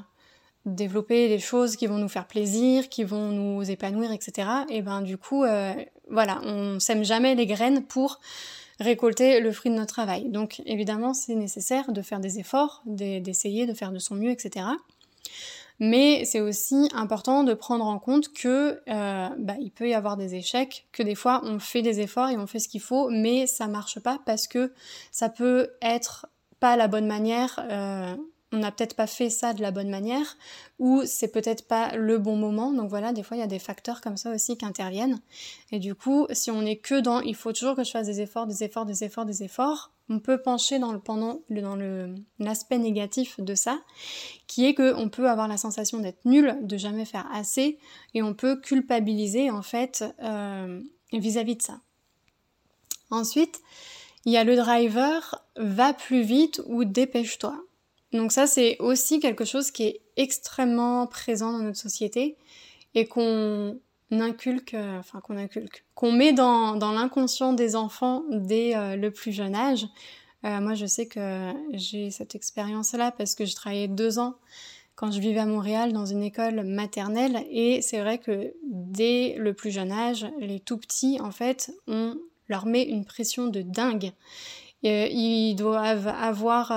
développer 0.65 1.27
des 1.27 1.39
choses 1.39 1.75
qui 1.75 1.87
vont 1.87 1.97
nous 1.97 2.07
faire 2.07 2.27
plaisir, 2.27 2.89
qui 2.89 3.03
vont 3.03 3.29
nous 3.29 3.69
épanouir, 3.69 4.11
etc. 4.11 4.47
Et 4.69 4.81
ben 4.81 5.01
du 5.01 5.17
coup, 5.17 5.43
euh, 5.43 5.73
voilà, 6.09 6.41
on 6.43 6.79
sème 6.79 7.03
jamais 7.03 7.35
les 7.35 7.45
graines 7.45 7.83
pour 7.83 8.19
récolter 8.79 9.39
le 9.39 9.51
fruit 9.51 9.71
de 9.71 9.75
notre 9.75 9.93
travail. 9.93 10.29
Donc 10.29 10.61
évidemment, 10.65 11.13
c'est 11.13 11.35
nécessaire 11.35 11.91
de 11.91 12.01
faire 12.01 12.19
des 12.19 12.39
efforts, 12.39 12.81
d'essayer 12.85 13.65
de 13.65 13.73
faire 13.73 13.91
de 13.91 13.99
son 13.99 14.15
mieux, 14.15 14.31
etc. 14.31 14.65
Mais 15.79 16.23
c'est 16.25 16.39
aussi 16.39 16.89
important 16.93 17.43
de 17.43 17.53
prendre 17.53 17.85
en 17.85 17.99
compte 17.99 18.31
que 18.31 18.79
euh, 18.87 19.29
bah, 19.37 19.55
il 19.59 19.71
peut 19.71 19.89
y 19.89 19.93
avoir 19.93 20.17
des 20.17 20.35
échecs, 20.35 20.87
que 20.91 21.03
des 21.03 21.15
fois 21.15 21.41
on 21.43 21.59
fait 21.59 21.81
des 21.81 21.99
efforts 21.99 22.29
et 22.29 22.37
on 22.37 22.47
fait 22.47 22.59
ce 22.59 22.69
qu'il 22.69 22.81
faut, 22.81 23.09
mais 23.09 23.47
ça 23.47 23.67
marche 23.67 23.99
pas 23.99 24.19
parce 24.25 24.47
que 24.47 24.71
ça 25.11 25.29
peut 25.29 25.71
être 25.81 26.27
pas 26.59 26.77
la 26.77 26.87
bonne 26.87 27.07
manière. 27.07 27.59
Euh, 27.69 28.15
on 28.53 28.59
n'a 28.59 28.71
peut-être 28.71 28.95
pas 28.95 29.07
fait 29.07 29.31
ça 29.31 29.53
de 29.53 29.61
la 29.63 29.71
bonne 29.71 29.89
manière, 29.89 30.37
ou 30.77 31.01
c'est 31.05 31.29
peut-être 31.29 31.67
pas 31.67 31.95
le 31.95 32.19
bon 32.19 32.35
moment. 32.35 32.71
Donc 32.71 32.87
voilà, 32.87 33.11
des 33.11 33.23
fois 33.23 33.35
il 33.35 33.39
y 33.39 33.43
a 33.43 33.47
des 33.47 33.59
facteurs 33.59 33.99
comme 33.99 34.15
ça 34.15 34.31
aussi 34.31 34.57
qui 34.57 34.65
interviennent. 34.65 35.19
Et 35.71 35.79
du 35.79 35.95
coup, 35.95 36.27
si 36.31 36.51
on 36.51 36.61
est 36.61 36.77
que 36.77 36.99
dans 36.99 37.19
il 37.19 37.35
faut 37.35 37.51
toujours 37.51 37.75
que 37.75 37.83
je 37.83 37.89
fasse 37.89 38.05
des 38.05 38.21
efforts, 38.21 38.45
des 38.45 38.63
efforts, 38.63 38.85
des 38.85 39.03
efforts, 39.03 39.25
des 39.25 39.43
efforts, 39.43 39.91
on 40.07 40.19
peut 40.19 40.39
pencher 40.39 40.77
dans 40.77 40.91
le 40.91 40.99
pendant 40.99 41.41
dans 41.49 41.75
le 41.75 42.13
l'aspect 42.37 42.77
négatif 42.77 43.39
de 43.39 43.55
ça, 43.55 43.79
qui 44.45 44.65
est 44.65 44.75
que 44.75 44.93
on 44.93 45.09
peut 45.09 45.27
avoir 45.27 45.47
la 45.47 45.57
sensation 45.57 45.97
d'être 45.97 46.23
nul, 46.23 46.55
de 46.61 46.77
jamais 46.77 47.05
faire 47.05 47.27
assez, 47.33 47.79
et 48.13 48.21
on 48.21 48.35
peut 48.35 48.61
culpabiliser 48.61 49.49
en 49.49 49.63
fait 49.63 50.05
euh, 50.21 50.79
vis-à-vis 51.11 51.53
-vis 51.53 51.57
de 51.57 51.61
ça. 51.63 51.79
Ensuite, 53.09 53.61
il 54.25 54.31
y 54.31 54.37
a 54.37 54.43
le 54.43 54.55
driver 54.55 55.43
va 55.55 55.93
plus 55.93 56.21
vite 56.21 56.61
ou 56.67 56.83
dépêche-toi. 56.83 57.57
Donc 58.13 58.31
ça, 58.31 58.45
c'est 58.45 58.77
aussi 58.79 59.19
quelque 59.19 59.43
chose 59.43 59.71
qui 59.71 59.83
est 59.83 60.01
extrêmement 60.17 61.07
présent 61.07 61.51
dans 61.51 61.63
notre 61.63 61.79
société 61.79 62.37
et 62.93 63.07
qu'on 63.07 63.79
inculque, 64.11 64.75
euh, 64.75 64.99
enfin 64.99 65.19
qu'on 65.19 65.37
inculque, 65.37 65.83
qu'on 65.95 66.11
met 66.11 66.31
dans, 66.31 66.75
dans 66.75 66.91
l'inconscient 66.91 67.53
des 67.53 67.75
enfants 67.75 68.23
dès 68.31 68.75
euh, 68.75 68.95
le 68.95 69.09
plus 69.09 69.31
jeune 69.31 69.55
âge. 69.55 69.87
Euh, 70.45 70.59
moi, 70.61 70.75
je 70.75 70.85
sais 70.85 71.07
que 71.07 71.51
j'ai 71.71 72.11
cette 72.11 72.35
expérience-là 72.35 73.11
parce 73.11 73.33
que 73.33 73.45
je 73.45 73.55
travaillais 73.55 73.87
deux 73.87 74.19
ans 74.19 74.35
quand 74.95 75.11
je 75.11 75.19
vivais 75.19 75.39
à 75.39 75.47
Montréal 75.47 75.91
dans 75.91 76.05
une 76.05 76.21
école 76.21 76.63
maternelle 76.63 77.43
et 77.49 77.81
c'est 77.81 77.99
vrai 77.99 78.19
que 78.19 78.53
dès 78.69 79.35
le 79.39 79.53
plus 79.53 79.71
jeune 79.71 79.91
âge, 79.91 80.27
les 80.39 80.59
tout 80.59 80.77
petits, 80.77 81.19
en 81.19 81.31
fait, 81.31 81.71
on 81.87 82.15
leur 82.47 82.67
met 82.67 82.83
une 82.83 83.05
pression 83.05 83.47
de 83.47 83.63
dingue. 83.63 84.11
ils 84.83 85.55
doivent 85.55 86.09
avoir 86.09 86.71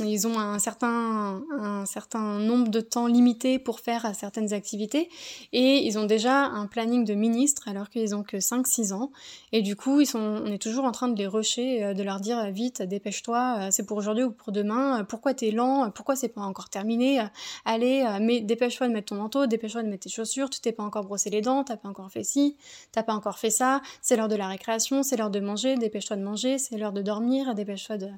ils 0.00 0.26
ont 0.26 0.38
un 0.38 0.58
certain, 0.58 1.42
un 1.56 1.86
certain 1.86 2.38
nombre 2.38 2.68
de 2.68 2.80
temps 2.80 3.06
limité 3.06 3.58
pour 3.58 3.80
faire 3.80 4.12
certaines 4.14 4.52
activités. 4.52 5.08
Et 5.52 5.86
ils 5.86 5.98
ont 5.98 6.04
déjà 6.04 6.46
un 6.46 6.66
planning 6.66 7.04
de 7.04 7.14
ministre 7.14 7.68
alors 7.68 7.90
qu'ils 7.90 8.14
ont 8.14 8.22
que 8.22 8.38
5-6 8.38 8.92
ans. 8.92 9.12
Et 9.52 9.62
du 9.62 9.76
coup 9.76 10.00
ils 10.00 10.06
sont, 10.06 10.42
on 10.44 10.46
est 10.46 10.58
toujours 10.58 10.84
en 10.84 10.92
train 10.92 11.08
de 11.08 11.16
les 11.16 11.26
rusher, 11.26 11.84
euh, 11.84 11.94
de 11.94 12.02
leur 12.02 12.20
dire 12.20 12.50
vite 12.50 12.82
dépêche-toi, 12.82 13.56
euh, 13.58 13.68
c'est 13.70 13.86
pour 13.86 13.96
aujourd'hui 13.96 14.24
ou 14.24 14.30
pour 14.30 14.52
demain, 14.52 15.00
euh, 15.00 15.04
pourquoi 15.04 15.34
t'es 15.34 15.50
lent, 15.50 15.90
pourquoi 15.90 16.16
c'est 16.16 16.28
pas 16.28 16.40
encore 16.40 16.68
terminé, 16.68 17.24
allez 17.64 18.04
mais 18.20 18.40
dépêche-toi 18.40 18.88
de 18.88 18.92
mettre 18.92 19.06
ton 19.06 19.16
manteau, 19.16 19.46
dépêche-toi 19.46 19.82
de 19.82 19.88
mettre 19.88 20.04
tes 20.04 20.10
chaussures, 20.10 20.50
tu 20.50 20.60
t'es 20.60 20.72
pas 20.72 20.82
encore 20.82 21.04
brossé 21.04 21.30
les 21.30 21.40
dents, 21.40 21.64
t'as 21.64 21.76
pas 21.76 21.88
encore 21.88 22.10
fait 22.10 22.24
ci, 22.24 22.56
t'as 22.92 23.02
pas 23.02 23.14
encore 23.14 23.38
fait 23.38 23.50
ça, 23.50 23.80
c'est 24.02 24.16
l'heure 24.16 24.28
de 24.28 24.36
la 24.36 24.48
récréation, 24.48 25.02
c'est 25.02 25.16
l'heure 25.16 25.30
de 25.30 25.40
manger, 25.40 25.76
dépêche-toi 25.76 26.16
de 26.16 26.22
manger, 26.22 26.58
c'est 26.58 26.76
l'heure 26.76 26.92
de 26.92 27.02
dormir, 27.02 27.54
dépêche-toi 27.54 27.98
de... 27.98 28.08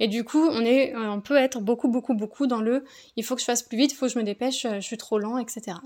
Et 0.00 0.08
du 0.08 0.24
coup 0.24 0.46
on 0.46 0.60
est 0.60 0.94
on 1.18 1.20
peut 1.20 1.36
être 1.36 1.60
beaucoup, 1.60 1.88
beaucoup, 1.88 2.14
beaucoup 2.14 2.46
dans 2.46 2.60
le 2.60 2.84
il 3.16 3.24
faut 3.24 3.34
que 3.34 3.40
je 3.40 3.46
fasse 3.46 3.62
plus 3.62 3.76
vite, 3.76 3.92
il 3.92 3.96
faut 3.96 4.06
que 4.06 4.12
je 4.12 4.18
me 4.18 4.24
dépêche, 4.24 4.64
euh, 4.64 4.76
je 4.76 4.86
suis 4.86 4.96
trop 4.96 5.18
lent, 5.18 5.38
etc. 5.38 5.76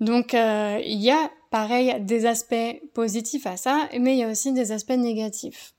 Donc 0.00 0.32
euh, 0.32 0.80
il 0.82 1.00
y 1.00 1.10
a 1.10 1.30
pareil 1.50 1.94
des 2.00 2.24
aspects 2.24 2.80
positifs 2.94 3.46
à 3.46 3.56
ça, 3.56 3.88
mais 3.98 4.14
il 4.14 4.18
y 4.18 4.24
a 4.24 4.30
aussi 4.30 4.52
des 4.52 4.72
aspects 4.72 4.90
négatifs. 4.90 5.74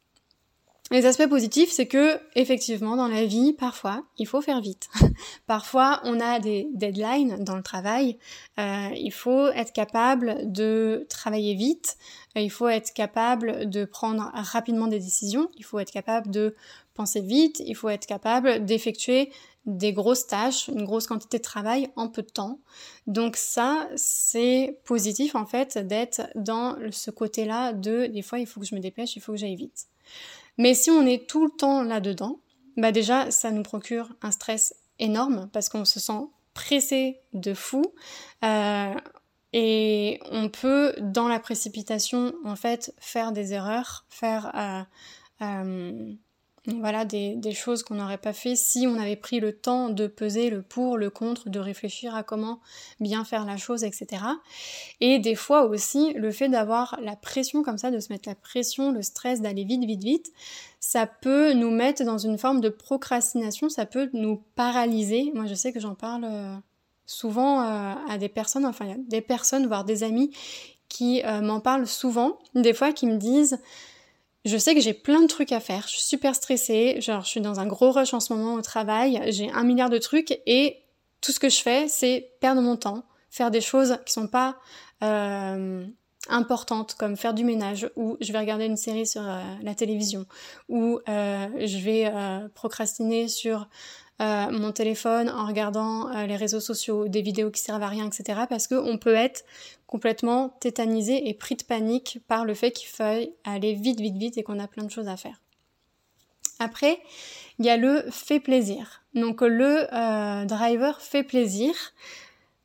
Les 0.91 1.05
aspects 1.05 1.27
positifs, 1.27 1.69
c'est 1.69 1.85
que 1.85 2.19
effectivement 2.33 2.95
dans 2.95 3.07
la 3.07 3.25
vie, 3.25 3.53
parfois, 3.53 4.03
il 4.17 4.25
faut 4.25 4.41
faire 4.41 4.59
vite. 4.59 4.89
parfois, 5.47 6.01
on 6.03 6.19
a 6.19 6.39
des 6.39 6.67
deadlines 6.73 7.43
dans 7.43 7.55
le 7.55 7.61
travail. 7.61 8.17
Euh, 8.59 8.89
il 8.95 9.11
faut 9.11 9.47
être 9.49 9.71
capable 9.71 10.51
de 10.51 11.05
travailler 11.07 11.53
vite. 11.53 11.97
il 12.35 12.49
faut 12.49 12.67
être 12.67 12.91
capable 12.93 13.69
de 13.69 13.85
prendre 13.85 14.31
rapidement 14.33 14.87
des 14.87 14.99
décisions. 14.99 15.47
Il 15.57 15.63
faut 15.63 15.77
être 15.77 15.91
capable 15.91 16.31
de 16.31 16.55
penser 16.95 17.21
vite, 17.21 17.61
il 17.65 17.75
faut 17.75 17.89
être 17.89 18.07
capable 18.07 18.65
d'effectuer 18.65 19.31
des 19.65 19.93
grosses 19.93 20.25
tâches, 20.25 20.69
une 20.69 20.85
grosse 20.85 21.05
quantité 21.05 21.37
de 21.37 21.43
travail 21.43 21.89
en 21.95 22.07
peu 22.07 22.23
de 22.23 22.29
temps. 22.29 22.59
Donc 23.05 23.35
ça, 23.35 23.87
c'est 23.95 24.79
positif 24.85 25.35
en 25.35 25.45
fait 25.45 25.77
d'être 25.77 26.21
dans 26.33 26.77
ce 26.91 27.11
côté-là 27.11 27.73
de 27.73 28.07
des 28.07 28.23
fois 28.23 28.39
il 28.39 28.47
faut 28.47 28.59
que 28.59 28.65
je 28.65 28.73
me 28.73 28.79
dépêche, 28.79 29.15
il 29.15 29.21
faut 29.21 29.33
que 29.33 29.37
j'aille 29.37 29.55
vite. 29.55 29.87
Mais 30.57 30.73
si 30.73 30.91
on 30.91 31.05
est 31.05 31.27
tout 31.27 31.45
le 31.45 31.51
temps 31.51 31.83
là-dedans, 31.83 32.39
bah 32.77 32.91
déjà 32.91 33.31
ça 33.31 33.51
nous 33.51 33.63
procure 33.63 34.09
un 34.21 34.31
stress 34.31 34.75
énorme 34.99 35.49
parce 35.53 35.69
qu'on 35.69 35.85
se 35.85 35.99
sent 35.99 36.27
pressé 36.53 37.19
de 37.33 37.53
fou. 37.53 37.83
Euh, 38.43 38.93
et 39.53 40.19
on 40.31 40.49
peut, 40.49 40.93
dans 40.99 41.27
la 41.27 41.39
précipitation, 41.39 42.33
en 42.45 42.55
fait, 42.55 42.93
faire 42.99 43.31
des 43.31 43.53
erreurs, 43.53 44.05
faire 44.09 44.51
euh, 44.55 45.45
euh, 45.45 46.13
voilà 46.67 47.05
des, 47.05 47.51
choses 47.53 47.83
qu'on 47.83 47.95
n'aurait 47.95 48.17
pas 48.17 48.33
fait 48.33 48.55
si 48.55 48.85
on 48.87 48.99
avait 48.99 49.15
pris 49.15 49.39
le 49.39 49.53
temps 49.53 49.89
de 49.89 50.07
peser 50.07 50.49
le 50.49 50.61
pour, 50.61 50.97
le 50.97 51.09
contre, 51.09 51.49
de 51.49 51.59
réfléchir 51.59 52.15
à 52.15 52.23
comment 52.23 52.59
bien 52.99 53.23
faire 53.23 53.45
la 53.45 53.57
chose, 53.57 53.83
etc. 53.83 54.23
Et 54.99 55.19
des 55.19 55.35
fois 55.35 55.65
aussi, 55.65 56.13
le 56.13 56.31
fait 56.31 56.49
d'avoir 56.49 56.99
la 57.01 57.15
pression 57.15 57.63
comme 57.63 57.77
ça, 57.77 57.91
de 57.91 57.99
se 57.99 58.11
mettre 58.11 58.27
la 58.27 58.35
pression, 58.35 58.91
le 58.91 59.01
stress 59.01 59.41
d'aller 59.41 59.63
vite, 59.63 59.85
vite, 59.85 60.03
vite, 60.03 60.33
ça 60.79 61.07
peut 61.07 61.53
nous 61.53 61.71
mettre 61.71 62.03
dans 62.03 62.17
une 62.17 62.37
forme 62.37 62.61
de 62.61 62.69
procrastination, 62.69 63.69
ça 63.69 63.85
peut 63.85 64.09
nous 64.13 64.43
paralyser. 64.55 65.31
Moi, 65.33 65.45
je 65.45 65.53
sais 65.53 65.73
que 65.73 65.79
j'en 65.79 65.95
parle 65.95 66.25
euh, 66.25 66.55
souvent 67.05 67.61
euh, 67.61 67.93
à 68.07 68.17
des 68.17 68.29
personnes, 68.29 68.65
enfin, 68.65 68.95
des 69.07 69.21
personnes, 69.21 69.67
voire 69.67 69.85
des 69.85 70.03
amis, 70.03 70.31
qui 70.89 71.23
euh, 71.23 71.41
m'en 71.41 71.59
parlent 71.59 71.87
souvent, 71.87 72.39
des 72.55 72.73
fois 72.73 72.91
qui 72.91 73.05
me 73.05 73.17
disent 73.17 73.59
je 74.45 74.57
sais 74.57 74.73
que 74.73 74.81
j'ai 74.81 74.93
plein 74.93 75.21
de 75.21 75.27
trucs 75.27 75.51
à 75.51 75.59
faire, 75.59 75.83
je 75.83 75.93
suis 75.93 76.01
super 76.01 76.35
stressée, 76.35 77.01
genre 77.01 77.23
je 77.23 77.29
suis 77.29 77.41
dans 77.41 77.59
un 77.59 77.67
gros 77.67 77.91
rush 77.91 78.13
en 78.13 78.19
ce 78.19 78.33
moment 78.33 78.53
au 78.53 78.61
travail, 78.61 79.21
j'ai 79.27 79.49
un 79.51 79.63
milliard 79.63 79.89
de 79.89 79.97
trucs 79.97 80.39
et 80.45 80.77
tout 81.21 81.31
ce 81.31 81.39
que 81.39 81.49
je 81.49 81.61
fais 81.61 81.87
c'est 81.87 82.31
perdre 82.39 82.61
mon 82.61 82.77
temps, 82.77 83.03
faire 83.29 83.51
des 83.51 83.61
choses 83.61 83.97
qui 84.05 84.13
sont 84.13 84.27
pas 84.27 84.57
euh, 85.03 85.85
importantes 86.27 86.95
comme 86.95 87.17
faire 87.17 87.33
du 87.33 87.43
ménage 87.43 87.89
ou 87.95 88.17
je 88.21 88.31
vais 88.31 88.39
regarder 88.39 88.65
une 88.65 88.77
série 88.77 89.07
sur 89.07 89.21
euh, 89.27 89.41
la 89.61 89.75
télévision 89.75 90.25
ou 90.67 90.99
euh, 91.07 91.47
je 91.65 91.77
vais 91.79 92.11
procrastiner 92.53 93.27
sur 93.27 93.67
euh, 94.21 94.51
mon 94.51 94.71
téléphone 94.71 95.29
en 95.29 95.47
regardant 95.47 96.09
euh, 96.09 96.25
les 96.25 96.35
réseaux 96.35 96.59
sociaux, 96.59 97.07
des 97.07 97.21
vidéos 97.21 97.51
qui 97.51 97.61
servent 97.61 97.83
à 97.83 97.87
rien, 97.87 98.07
etc. 98.07 98.41
Parce 98.49 98.67
qu'on 98.67 98.97
peut 98.97 99.15
être 99.15 99.45
complètement 99.87 100.49
tétanisé 100.59 101.29
et 101.29 101.33
pris 101.33 101.55
de 101.55 101.63
panique 101.63 102.19
par 102.27 102.43
le 102.43 102.53
fait 102.53 102.71
qu'il 102.71 102.89
faille 102.89 103.33
aller 103.45 103.73
vite, 103.73 103.99
vite, 103.99 104.17
vite 104.17 104.37
et 104.37 104.43
qu'on 104.43 104.59
a 104.59 104.67
plein 104.67 104.83
de 104.83 104.91
choses 104.91 105.07
à 105.07 105.15
faire. 105.15 105.41
Après, 106.59 106.99
il 107.59 107.65
y 107.65 107.69
a 107.69 107.77
le 107.77 108.03
fait 108.11 108.41
plaisir. 108.41 109.03
Donc 109.13 109.41
le 109.41 109.87
euh, 109.93 110.45
driver 110.45 110.99
fait 111.01 111.23
plaisir. 111.23 111.73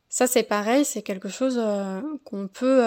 Ça 0.09 0.27
c'est 0.27 0.43
pareil, 0.43 0.85
c'est 0.85 1.03
quelque 1.03 1.29
chose 1.29 1.61
qu'on 2.25 2.47
peut 2.47 2.85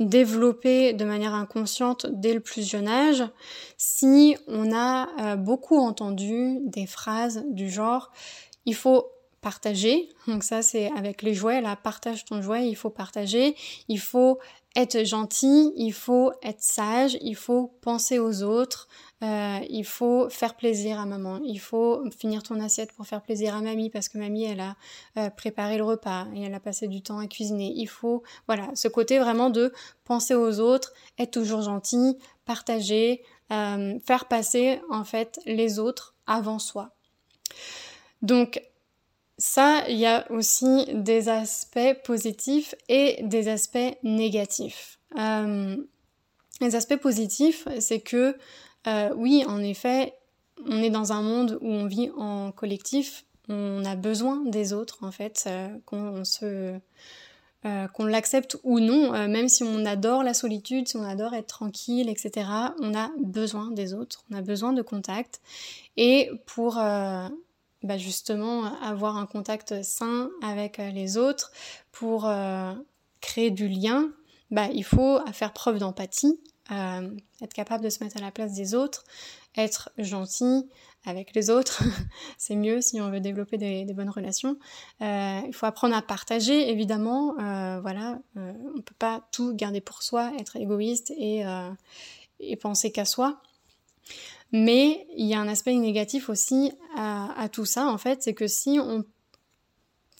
développer 0.00 0.92
de 0.92 1.04
manière 1.04 1.34
inconsciente 1.34 2.06
dès 2.10 2.34
le 2.34 2.40
plus 2.40 2.68
jeune 2.68 2.88
âge 2.88 3.24
si 3.76 4.36
on 4.48 4.72
a 4.72 5.08
euh, 5.20 5.36
beaucoup 5.36 5.78
entendu 5.78 6.58
des 6.64 6.86
phrases 6.86 7.44
du 7.50 7.70
genre 7.70 8.10
il 8.66 8.74
faut 8.74 9.06
partager 9.40 10.08
donc 10.26 10.42
ça 10.42 10.62
c'est 10.62 10.90
avec 10.96 11.22
les 11.22 11.34
jouets 11.34 11.60
là 11.60 11.76
partage 11.76 12.24
ton 12.24 12.42
jouet 12.42 12.68
il 12.68 12.74
faut 12.74 12.90
partager 12.90 13.54
il 13.88 14.00
faut 14.00 14.40
être 14.76 15.04
gentil 15.04 15.72
il 15.76 15.92
faut 15.92 16.32
être 16.42 16.60
sage 16.60 17.16
il 17.20 17.36
faut 17.36 17.72
penser 17.80 18.18
aux 18.18 18.42
autres 18.42 18.88
euh, 19.24 19.60
il 19.70 19.84
faut 19.86 20.28
faire 20.28 20.54
plaisir 20.54 21.00
à 21.00 21.06
maman, 21.06 21.40
il 21.44 21.58
faut 21.58 22.02
finir 22.10 22.42
ton 22.42 22.60
assiette 22.60 22.92
pour 22.92 23.06
faire 23.06 23.22
plaisir 23.22 23.54
à 23.56 23.62
mamie 23.62 23.88
parce 23.88 24.08
que 24.08 24.18
mamie 24.18 24.44
elle 24.44 24.60
a 24.60 24.76
euh, 25.16 25.30
préparé 25.30 25.78
le 25.78 25.84
repas 25.84 26.26
et 26.34 26.42
elle 26.42 26.52
a 26.52 26.60
passé 26.60 26.88
du 26.88 27.00
temps 27.00 27.18
à 27.18 27.26
cuisiner. 27.26 27.72
Il 27.74 27.86
faut, 27.86 28.22
voilà, 28.46 28.68
ce 28.74 28.86
côté 28.86 29.18
vraiment 29.18 29.48
de 29.48 29.72
penser 30.04 30.34
aux 30.34 30.60
autres, 30.60 30.92
être 31.18 31.30
toujours 31.30 31.62
gentil, 31.62 32.18
partager, 32.44 33.22
euh, 33.50 33.98
faire 34.04 34.26
passer 34.26 34.80
en 34.90 35.04
fait 35.04 35.40
les 35.46 35.78
autres 35.78 36.14
avant 36.26 36.58
soi. 36.58 36.90
Donc 38.20 38.60
ça, 39.38 39.84
il 39.88 39.96
y 39.96 40.06
a 40.06 40.30
aussi 40.30 40.86
des 40.92 41.28
aspects 41.28 41.94
positifs 42.04 42.74
et 42.88 43.18
des 43.22 43.48
aspects 43.48 43.96
négatifs. 44.02 44.98
les 45.16 46.74
aspects 46.76 46.96
positifs, 46.96 47.66
c'est 47.80 48.00
que 48.00 48.36
euh, 48.86 49.10
oui, 49.16 49.44
en 49.46 49.62
effet, 49.62 50.14
on 50.66 50.82
est 50.82 50.90
dans 50.90 51.12
un 51.12 51.22
monde 51.22 51.58
où 51.60 51.68
on 51.68 51.86
vit 51.86 52.10
en 52.16 52.52
collectif, 52.52 53.24
on 53.48 53.84
a 53.84 53.96
besoin 53.96 54.42
des 54.44 54.72
autres 54.72 54.98
en 55.02 55.10
fait, 55.10 55.44
euh, 55.46 56.78
euh, 57.66 57.88
qu'on 57.88 58.04
l'accepte 58.04 58.58
ou 58.62 58.78
non, 58.78 59.12
même 59.28 59.48
si 59.48 59.62
on 59.62 59.84
adore 59.84 60.22
la 60.22 60.34
solitude, 60.34 60.86
si 60.88 60.96
on 60.96 61.02
adore 61.02 61.34
être 61.34 61.46
tranquille, 61.46 62.08
etc., 62.08 62.46
on 62.80 62.94
a 62.94 63.10
besoin 63.18 63.70
des 63.70 63.94
autres, 63.94 64.24
on 64.30 64.36
a 64.36 64.42
besoin 64.42 64.72
de 64.72 64.82
contact. 64.82 65.40
Et 65.96 66.30
pour 66.46 66.78
bah, 67.84 67.98
justement 67.98 68.64
avoir 68.82 69.16
un 69.16 69.26
contact 69.26 69.82
sain 69.82 70.30
avec 70.42 70.78
les 70.78 71.16
autres, 71.16 71.52
pour 71.92 72.28
créer 73.20 73.50
du 73.50 73.68
lien, 73.68 74.10
bah, 74.50 74.68
il 74.72 74.84
faut 74.84 75.20
faire 75.32 75.52
preuve 75.52 75.78
d'empathie, 75.78 76.40
euh, 76.70 77.10
être 77.42 77.52
capable 77.52 77.84
de 77.84 77.90
se 77.90 78.02
mettre 78.02 78.16
à 78.16 78.20
la 78.20 78.30
place 78.30 78.54
des 78.54 78.74
autres, 78.74 79.04
être 79.56 79.90
gentil 79.98 80.70
avec 81.04 81.34
les 81.34 81.50
autres, 81.50 81.82
c'est 82.38 82.56
mieux 82.56 82.80
si 82.80 83.00
on 83.00 83.10
veut 83.10 83.20
développer 83.20 83.58
des, 83.58 83.84
bonnes 83.92 84.10
relations. 84.10 84.56
Euh, 85.02 85.40
il 85.46 85.52
faut 85.52 85.66
apprendre 85.66 85.94
à 85.94 86.00
partager, 86.00 86.70
évidemment. 86.70 87.38
Euh, 87.38 87.80
voilà, 87.80 88.18
on 88.36 88.80
peut 88.80 88.94
pas 88.98 89.28
tout 89.30 89.54
garder 89.54 89.82
pour 89.82 90.02
soi, 90.02 90.32
être 90.38 90.56
égoïste 90.56 91.12
et 91.18 91.44
penser 92.56 92.92
qu'à 92.92 93.04
soi. 93.04 93.42
Mais 94.54 95.08
il 95.16 95.26
y 95.26 95.34
a 95.34 95.40
un 95.40 95.48
aspect 95.48 95.74
négatif 95.74 96.28
aussi 96.28 96.70
à, 96.96 97.48
tout 97.50 97.64
ça, 97.64 97.88
en 97.88 97.98
fait, 97.98 98.22
c'est 98.22 98.34
que 98.34 98.46
si 98.46 98.78
on 98.80 99.04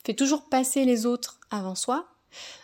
fait 0.04 0.14
toujours 0.14 0.48
passer 0.48 0.84
les 0.84 1.06
autres 1.06 1.38
avant 1.52 1.76
soi, 1.76 2.08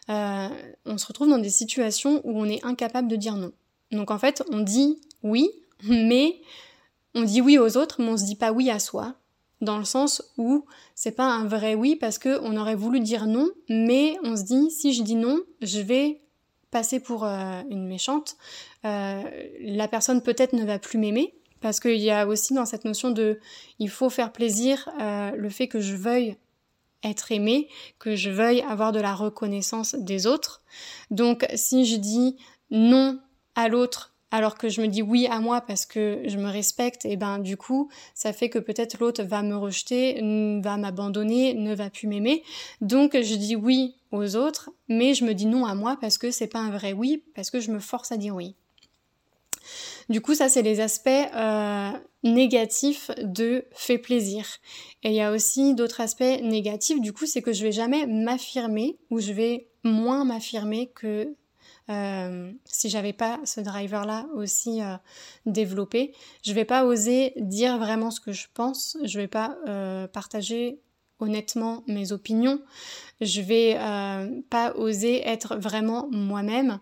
on 0.09 0.99
se 0.99 1.07
retrouve 1.07 1.29
dans 1.29 1.39
des 1.39 1.49
situations 1.49 2.21
où 2.25 2.41
on 2.41 2.47
est 2.47 2.65
incapable 2.65 3.07
de 3.07 3.15
dire 3.15 3.37
non. 3.37 3.53
Donc 3.93 4.11
en 4.11 4.19
fait, 4.19 4.43
on 4.50 4.59
dit 4.59 5.00
oui, 5.23 5.49
mais 5.85 6.41
on 7.15 7.23
dit 7.23 7.41
oui 7.41 7.57
aux 7.57 7.77
autres, 7.77 8.03
mais 8.03 8.09
on 8.09 8.17
se 8.17 8.25
dit 8.25 8.35
pas 8.35 8.50
oui 8.50 8.69
à 8.69 8.81
soi. 8.81 9.15
Dans 9.61 9.79
le 9.79 9.85
sens 9.85 10.25
où 10.39 10.65
c'est 10.97 11.12
pas 11.12 11.27
un 11.27 11.47
vrai 11.47 11.77
oui 11.77 11.95
parce 11.95 12.19
que 12.19 12.41
on 12.43 12.57
aurait 12.57 12.75
voulu 12.75 12.99
dire 12.99 13.27
non, 13.27 13.49
mais 13.69 14.17
on 14.25 14.37
se 14.37 14.43
dit 14.43 14.73
si 14.73 14.93
je 14.93 15.05
dis 15.05 15.15
non, 15.15 15.39
je 15.62 15.79
vais 15.79 16.21
passer 16.73 16.99
pour 16.99 17.25
euh, 17.25 17.62
une 17.71 17.87
méchante. 17.87 18.37
Euh, 18.85 19.23
la 19.61 19.87
personne 19.87 20.21
peut-être 20.21 20.53
ne 20.53 20.65
va 20.65 20.81
plus 20.81 20.99
m'aimer 20.99 21.33
parce 21.61 21.81
qu'il 21.81 22.00
y 22.00 22.11
a 22.11 22.26
aussi 22.26 22.55
dans 22.55 22.67
cette 22.67 22.85
notion 22.85 23.11
de 23.11 23.38
il 23.79 23.90
faut 23.90 24.11
faire 24.11 24.33
plaisir 24.33 24.88
euh, 25.00 25.33
le 25.33 25.50
fait 25.50 25.69
que 25.69 25.81
je 25.81 25.95
veuille 25.97 26.37
être 27.02 27.33
aimé, 27.33 27.69
que 27.99 28.14
je 28.14 28.31
veuille 28.31 28.61
avoir 28.62 28.93
de 28.93 29.00
la 29.00 29.14
reconnaissance 29.14 29.95
des 29.95 30.26
autres. 30.26 30.62
Donc 31.11 31.47
si 31.55 31.87
je 31.87 31.97
dis 31.97 32.37
non 32.71 33.19
à 33.55 33.69
l'autre 33.69 34.11
alors 34.31 34.57
que 34.57 34.69
je 34.69 34.81
me 34.81 34.87
dis 34.87 35.02
oui 35.02 35.26
à 35.26 35.40
moi 35.40 35.61
parce 35.61 35.87
que 35.87 36.23
je 36.25 36.37
me 36.37 36.49
respecte, 36.49 37.05
et 37.05 37.17
ben 37.17 37.38
du 37.38 37.57
coup, 37.57 37.90
ça 38.14 38.33
fait 38.33 38.49
que 38.49 38.59
peut-être 38.59 38.99
l'autre 39.00 39.23
va 39.23 39.43
me 39.43 39.57
rejeter, 39.57 40.21
va 40.62 40.76
m'abandonner, 40.76 41.55
ne 41.55 41.75
va 41.75 41.90
plus 41.90 42.07
m'aimer. 42.07 42.43
Donc 42.81 43.12
je 43.14 43.35
dis 43.35 43.57
oui 43.57 43.97
aux 44.12 44.37
autres, 44.37 44.71
mais 44.88 45.14
je 45.14 45.25
me 45.25 45.35
dis 45.35 45.47
non 45.47 45.67
à 45.67 45.75
moi 45.75 45.97
parce 46.00 46.19
que 46.19 46.31
c'est 46.31 46.47
pas 46.47 46.61
un 46.61 46.71
vrai 46.71 46.93
oui, 46.93 47.25
parce 47.35 47.50
que 47.50 47.61
je 47.61 47.73
me 47.73 47.81
force 47.81 48.12
à 48.12 48.17
dire 48.17 48.35
oui. 48.35 48.55
Du 50.11 50.21
coup, 50.21 50.35
ça, 50.35 50.49
c'est 50.49 50.62
les 50.62 50.81
aspects 50.81 51.09
euh, 51.09 51.91
négatifs 52.25 53.12
de 53.23 53.65
fait 53.73 53.99
plaisir. 53.99 54.45
Et 55.05 55.11
il 55.11 55.15
y 55.15 55.21
a 55.21 55.31
aussi 55.31 55.75
d'autres 55.75 56.00
aspects 56.00 56.43
négatifs, 56.43 57.00
du 57.00 57.12
coup, 57.12 57.27
c'est 57.27 57.43
que 57.43 57.53
je 57.53 57.62
vais 57.62 57.73
jamais 57.73 58.07
m'affirmer 58.07 58.99
ou 59.11 59.21
je 59.21 59.33
vais 59.33 59.69
moins 59.85 60.25
m'affirmer 60.25 60.91
que 60.95 61.35
euh, 61.91 62.53
si 62.65 62.89
j'avais 62.89 63.12
pas 63.12 63.41
ce 63.45 63.61
driver 63.61 64.05
là 64.05 64.27
aussi 64.35 64.83
euh, 64.83 64.97
développé, 65.47 66.12
je 66.45 66.53
vais 66.53 66.65
pas 66.65 66.85
oser 66.85 67.33
dire 67.37 67.79
vraiment 67.79 68.11
ce 68.11 68.21
que 68.21 68.33
je 68.33 68.47
pense, 68.53 68.97
je 69.05 69.19
vais 69.19 69.29
pas 69.29 69.57
partager 70.12 70.81
honnêtement 71.21 71.85
mes 71.87 72.12
opinions, 72.12 72.61
je 73.21 73.41
vais 73.41 73.75
pas 74.50 74.75
oser 74.75 75.27
être 75.27 75.57
vraiment 75.57 76.09
moi-même. 76.11 76.81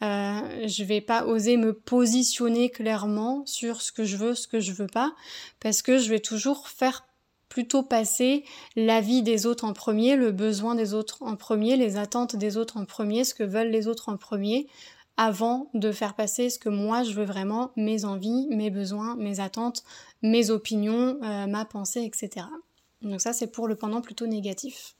Je 0.00 0.84
vais 0.84 1.00
pas 1.00 1.24
oser 1.26 1.56
me 1.56 1.72
positionner 1.72 2.70
clairement 2.70 3.44
sur 3.46 3.80
ce 3.80 3.92
que 3.92 4.04
je 4.04 4.16
veux, 4.16 4.34
ce 4.34 4.48
que 4.48 4.60
je 4.60 4.72
veux 4.72 4.86
pas, 4.86 5.14
parce 5.60 5.82
que 5.82 5.98
je 5.98 6.10
vais 6.10 6.20
toujours 6.20 6.68
faire 6.68 7.06
plutôt 7.48 7.82
passer 7.82 8.44
l'avis 8.74 9.22
des 9.22 9.46
autres 9.46 9.64
en 9.64 9.72
premier, 9.72 10.16
le 10.16 10.32
besoin 10.32 10.74
des 10.74 10.94
autres 10.94 11.22
en 11.22 11.36
premier, 11.36 11.76
les 11.76 11.96
attentes 11.96 12.36
des 12.36 12.56
autres 12.56 12.76
en 12.76 12.84
premier, 12.84 13.24
ce 13.24 13.34
que 13.34 13.44
veulent 13.44 13.70
les 13.70 13.88
autres 13.88 14.10
en 14.10 14.16
premier, 14.16 14.66
avant 15.16 15.70
de 15.72 15.92
faire 15.92 16.14
passer 16.14 16.50
ce 16.50 16.58
que 16.58 16.68
moi 16.68 17.02
je 17.02 17.12
veux 17.12 17.24
vraiment, 17.24 17.70
mes 17.76 18.04
envies, 18.04 18.46
mes 18.50 18.70
besoins, 18.70 19.16
mes 19.16 19.40
attentes, 19.40 19.84
mes 20.22 20.50
opinions, 20.50 21.18
euh, 21.22 21.46
ma 21.46 21.64
pensée, 21.64 22.02
etc. 22.02 22.46
Donc 23.00 23.20
ça 23.20 23.32
c'est 23.32 23.46
pour 23.46 23.68
le 23.68 23.76
pendant 23.76 24.02
plutôt 24.02 24.26
négatif. 24.26 24.94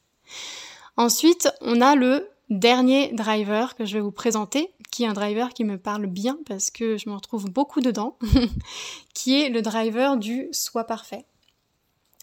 Ensuite, 0.97 1.50
on 1.61 1.83
a 1.83 1.95
le 1.95 2.31
dernier 2.50 3.12
driver 3.12 3.75
que 3.75 3.85
je 3.85 3.95
vais 3.95 4.00
vous 4.00 4.12
présenter, 4.12 4.73
qui 4.91 5.05
est 5.05 5.07
un 5.07 5.12
driver 5.12 5.53
qui 5.53 5.65
me 5.65 5.79
parle 5.79 6.07
bien 6.07 6.38
parce 6.47 6.71
que 6.71 6.97
je 6.97 7.09
me 7.09 7.15
retrouve 7.15 7.50
beaucoup 7.50 7.81
dedans, 7.81 8.19
qui 9.15 9.41
est 9.41 9.49
le 9.49 9.62
driver 9.62 10.17
du 10.17 10.49
soi 10.53 10.85
parfait. 10.85 11.26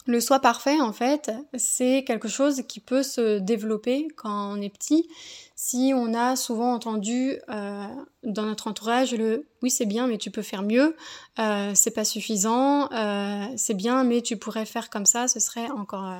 Le 0.05 0.19
soi 0.19 0.39
parfait, 0.39 0.81
en 0.81 0.91
fait, 0.91 1.31
c'est 1.55 2.03
quelque 2.05 2.27
chose 2.27 2.63
qui 2.67 2.81
peut 2.81 3.03
se 3.03 3.39
développer 3.39 4.09
quand 4.17 4.53
on 4.53 4.61
est 4.61 4.69
petit. 4.69 5.07
Si 5.55 5.93
on 5.95 6.13
a 6.13 6.35
souvent 6.35 6.73
entendu 6.73 7.39
euh, 7.49 7.87
dans 8.23 8.43
notre 8.43 8.67
entourage 8.67 9.13
le 9.13 9.47
oui 9.61 9.71
c'est 9.71 9.85
bien 9.85 10.07
mais 10.07 10.17
tu 10.17 10.29
peux 10.29 10.41
faire 10.41 10.61
mieux, 10.61 10.93
euh, 11.39 11.71
c'est 11.73 11.91
pas 11.91 12.03
suffisant, 12.03 12.91
euh, 12.91 13.45
c'est 13.55 13.75
bien 13.75 14.03
mais 14.03 14.21
tu 14.21 14.35
pourrais 14.35 14.65
faire 14.65 14.89
comme 14.89 15.05
ça, 15.05 15.29
ce 15.29 15.39
serait 15.39 15.69
encore 15.69 16.19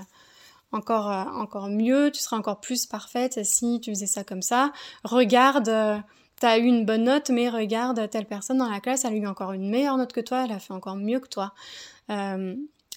encore 0.73 1.07
encore 1.07 1.69
mieux, 1.69 2.11
tu 2.11 2.21
serais 2.21 2.35
encore 2.35 2.59
plus 2.59 2.85
parfaite 2.85 3.43
si 3.43 3.79
tu 3.81 3.91
faisais 3.91 4.07
ça 4.07 4.23
comme 4.23 4.41
ça. 4.41 4.71
Regarde 5.03 6.03
t'as 6.39 6.57
eu 6.57 6.63
une 6.63 6.83
bonne 6.83 7.05
note, 7.05 7.29
mais 7.29 7.47
regarde, 7.47 8.09
telle 8.09 8.25
personne 8.25 8.57
dans 8.57 8.69
la 8.69 8.81
classe, 8.81 9.05
elle 9.05 9.13
a 9.13 9.15
eu 9.15 9.27
encore 9.27 9.53
une 9.53 9.69
meilleure 9.69 9.97
note 9.97 10.11
que 10.11 10.19
toi, 10.19 10.43
elle 10.43 10.51
a 10.51 10.59
fait 10.59 10.73
encore 10.73 10.97
mieux 10.97 11.21
que 11.21 11.29
toi. 11.29 11.53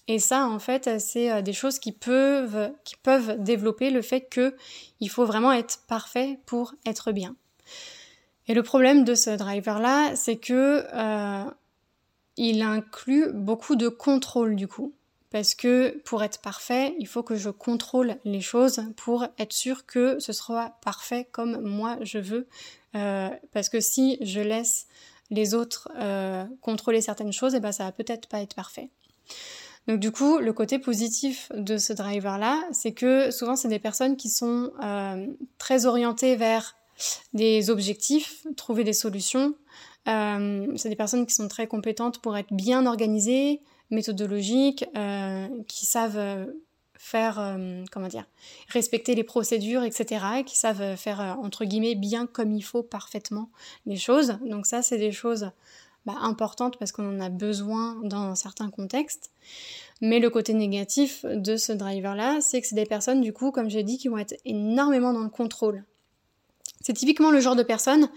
Et 0.09 0.18
ça, 0.18 0.47
en 0.47 0.59
fait, 0.59 1.00
c'est 1.00 1.33
euh, 1.33 1.42
des 1.42 1.52
choses 1.52 1.78
qui 1.78 1.92
peuvent, 1.92 2.73
qui 2.85 2.97
peuvent 2.97 3.42
développer 3.42 3.90
le 3.90 4.02
fait 4.02 4.23
que 4.23 4.54
il 5.00 5.11
faut 5.11 5.25
vraiment 5.25 5.52
être 5.52 5.80
parfait 5.88 6.38
pour 6.47 6.75
être 6.87 7.12
bien. 7.12 7.35
Et 8.47 8.54
le 8.54 8.62
problème 8.62 9.04
de 9.04 9.14
ce 9.14 9.30
driver-là, 9.30 10.14
c'est 10.14 10.37
que 10.37 10.85
euh, 10.95 11.50
il 12.37 12.62
inclut 12.62 13.33
beaucoup 13.33 13.75
de 13.75 13.88
contrôle 13.88 14.54
du 14.54 14.68
coup. 14.68 14.92
Parce 15.37 15.55
que 15.55 15.99
pour 16.07 16.23
être 16.23 16.40
parfait, 16.40 16.97
il 16.99 17.07
faut 17.07 17.23
que 17.23 17.37
je 17.37 17.50
contrôle 17.50 18.16
les 18.25 18.40
choses 18.40 18.81
pour 18.97 19.26
être 19.38 19.52
sûr 19.52 19.85
que 19.85 20.19
ce 20.19 20.33
sera 20.33 20.78
parfait 20.83 21.28
comme 21.31 21.61
moi 21.61 21.99
je 22.00 22.16
veux. 22.16 22.49
Euh, 22.95 23.28
parce 23.52 23.69
que 23.69 23.78
si 23.78 24.17
je 24.23 24.41
laisse 24.41 24.87
les 25.28 25.52
autres 25.52 25.91
euh, 25.99 26.47
contrôler 26.63 27.02
certaines 27.02 27.34
choses, 27.34 27.52
et 27.52 27.58
eh 27.58 27.61
ben 27.61 27.71
ça 27.71 27.84
va 27.84 27.93
peut-être 27.93 28.30
pas 28.30 28.41
être 28.41 28.54
parfait. 28.54 28.89
Donc 29.87 30.00
du 30.00 30.11
coup, 30.11 30.39
le 30.39 30.54
côté 30.54 30.78
positif 30.78 31.52
de 31.54 31.76
ce 31.76 31.93
driver-là, 31.93 32.65
c'est 32.73 32.93
que 32.93 33.30
souvent 33.30 33.56
c'est 33.56 33.69
des 33.69 33.78
personnes 33.78 34.17
qui 34.17 34.30
sont 34.30 34.73
euh, 34.82 35.26
très 35.58 35.84
orientées 35.84 36.37
vers 36.37 36.76
des 37.34 37.69
objectifs, 37.69 38.47
trouver 38.56 38.84
des 38.84 38.95
solutions. 38.95 39.54
C'est 40.06 40.89
des 40.89 40.97
personnes 40.97 41.26
qui 41.26 41.34
sont 41.34 41.49
très 41.49 41.67
compétentes 41.67 42.21
pour 42.21 42.39
être 42.39 42.54
bien 42.54 42.87
organisées, 42.87 43.61
méthodologiques, 43.91 44.85
euh, 44.97 45.49
qui 45.69 45.87
savent 45.87 46.49
faire, 46.99 47.57
comment 47.93 48.09
dire, 48.09 48.25
respecter 48.69 49.15
les 49.15 49.23
procédures, 49.23 49.85
etc., 49.85 50.25
et 50.39 50.45
qui 50.45 50.57
savent 50.57 50.97
faire, 50.97 51.39
entre 51.41 51.65
guillemets, 51.65 51.95
bien 51.95 52.27
comme 52.27 52.53
il 52.53 52.63
faut, 52.63 52.83
parfaitement 52.83 53.51
les 53.85 53.97
choses. 53.97 54.39
Donc 54.45 54.67
ça, 54.67 54.83
c'est 54.83 54.99
des 54.99 55.13
choses 55.13 55.51
bah, 56.07 56.15
importante 56.21 56.79
parce 56.79 56.93
qu'on 56.93 57.17
en 57.17 57.21
a 57.21 57.29
besoin 57.29 57.97
dans 58.05 58.37
certains 58.37 58.71
contextes. 58.71 59.33
Mais 60.01 60.21
le 60.21 60.31
côté 60.31 60.55
négatif 60.55 61.25
de 61.25 61.57
ce 61.57 61.73
driver-là, 61.73 62.41
c'est 62.41 62.61
que 62.61 62.67
c'est 62.69 62.77
des 62.77 62.87
personnes, 62.87 63.21
du 63.21 63.33
coup, 63.33 63.51
comme 63.51 63.69
j'ai 63.69 63.83
dit, 63.83 63.99
qui 63.99 64.07
vont 64.07 64.19
être 64.19 64.37
énormément 64.45 65.13
dans 65.13 65.25
le 65.25 65.29
contrôle. 65.29 65.85
C'est 66.81 66.93
typiquement 66.93 67.33
le 67.33 67.41
genre 67.41 67.57
de 67.57 67.65
personne 67.65 68.09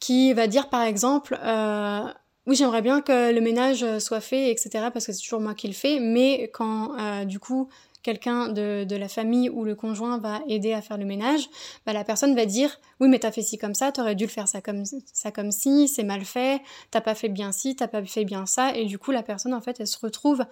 qui 0.00 0.34
va 0.34 0.48
dire, 0.48 0.68
par 0.68 0.82
exemple, 0.82 1.38
euh, 1.42 2.12
oui, 2.46 2.56
j'aimerais 2.56 2.82
bien 2.82 3.00
que 3.00 3.32
le 3.32 3.40
ménage 3.40 3.98
soit 3.98 4.20
fait, 4.20 4.50
etc., 4.50 4.88
parce 4.92 5.06
que 5.06 5.12
c'est 5.12 5.22
toujours 5.22 5.40
moi 5.40 5.54
qui 5.54 5.68
le 5.68 5.74
fais, 5.74 6.00
mais 6.00 6.50
quand, 6.52 6.98
euh, 6.98 7.24
du 7.24 7.38
coup, 7.38 7.68
quelqu'un 8.02 8.48
de, 8.48 8.84
de, 8.84 8.96
la 8.96 9.08
famille 9.08 9.50
ou 9.50 9.64
le 9.64 9.74
conjoint 9.74 10.18
va 10.18 10.40
aider 10.48 10.72
à 10.72 10.80
faire 10.80 10.96
le 10.96 11.04
ménage, 11.04 11.48
bah, 11.84 11.92
la 11.92 12.04
personne 12.04 12.34
va 12.34 12.46
dire 12.46 12.80
oui 12.98 13.08
mais 13.08 13.18
t'as 13.18 13.32
fait 13.32 13.42
ci 13.42 13.58
comme 13.58 13.74
ça, 13.74 13.92
t'aurais 13.92 14.14
dû 14.14 14.24
le 14.24 14.30
faire 14.30 14.48
ça 14.48 14.60
comme 14.60 14.84
ça 15.12 15.30
comme 15.30 15.52
ci, 15.52 15.88
c'est 15.88 16.02
mal 16.02 16.24
fait, 16.24 16.62
t'as 16.90 17.00
pas 17.00 17.14
fait 17.14 17.28
bien 17.28 17.52
ci, 17.52 17.76
t'as 17.76 17.88
pas 17.88 18.02
fait 18.04 18.24
bien 18.24 18.46
ça, 18.46 18.74
et 18.74 18.86
du 18.86 18.98
coup 18.98 19.10
la 19.10 19.22
personne 19.22 19.54
en 19.54 19.60
fait 19.60 19.80
elle 19.80 19.86
se 19.86 19.98
retrouve 19.98 20.44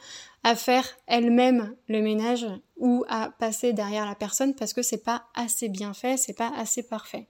à 0.45 0.55
faire 0.55 0.87
elle-même 1.07 1.75
le 1.89 2.03
ménage 2.03 2.47
ou 2.77 3.05
à 3.09 3.31
passer 3.39 3.73
derrière 3.73 4.07
la 4.07 4.15
personne 4.15 4.55
parce 4.55 4.73
que 4.73 4.83
c'est 4.83 5.03
pas 5.03 5.25
assez 5.35 5.69
bien 5.69 5.95
fait, 5.95 6.17
c'est 6.17 6.37
pas 6.37 6.53
assez 6.57 6.83
parfait. 6.83 7.29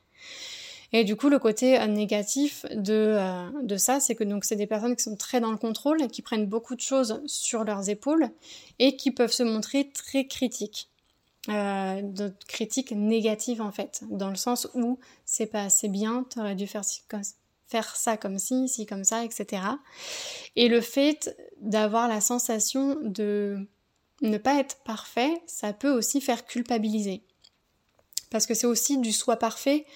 Et 0.93 1.05
du 1.05 1.17
coup, 1.17 1.29
le 1.29 1.39
côté 1.39 1.79
euh, 1.79 1.87
négatif 1.87 2.65
de, 2.73 2.95
euh, 2.95 3.51
de 3.63 3.77
ça, 3.77 4.01
c'est 4.01 4.15
que 4.15 4.25
donc 4.25 4.45
c'est 4.45 4.57
des 4.57 4.67
personnes 4.67 4.97
qui 4.97 5.03
sont 5.03 5.17
très 5.17 5.41
dans 5.41 5.51
le 5.51 5.59
contrôle, 5.59 6.09
qui 6.09 6.23
prennent 6.23 6.47
beaucoup 6.47 6.75
de 6.75 6.81
choses 6.81 7.21
sur 7.27 7.65
leurs 7.65 7.91
épaules 7.91 8.31
et 8.79 8.97
qui 8.97 9.11
peuvent 9.11 9.33
se 9.33 9.43
montrer 9.43 9.91
très 9.91 10.27
critiques. 10.27 10.89
Euh, 11.51 12.03
critiques 12.47 12.93
négatives 12.93 13.63
en 13.63 13.73
fait, 13.73 14.03
dans 14.11 14.29
le 14.29 14.37
sens 14.37 14.69
où 14.75 14.99
c'est 15.25 15.47
pas 15.47 15.63
assez 15.63 15.89
bien, 15.89 16.27
t'aurais 16.29 16.55
dû 16.55 16.67
faire 16.67 16.85
ça 17.97 18.17
comme 18.17 18.39
ci, 18.39 18.69
ci 18.69 18.85
comme 18.85 19.05
ça, 19.05 19.25
etc. 19.25 19.63
Et 20.57 20.69
le 20.69 20.81
fait 20.81 21.37
d'avoir 21.61 22.09
la 22.09 22.21
sensation 22.21 22.99
de 23.03 23.67
ne 24.21 24.37
pas 24.37 24.59
être 24.59 24.77
parfait, 24.85 25.43
ça 25.47 25.73
peut 25.73 25.91
aussi 25.91 26.21
faire 26.21 26.45
culpabiliser. 26.45 27.23
Parce 28.31 28.47
que 28.47 28.55
c'est 28.55 28.67
aussi 28.67 28.99
du 28.99 29.13
soi 29.13 29.37
parfait 29.37 29.87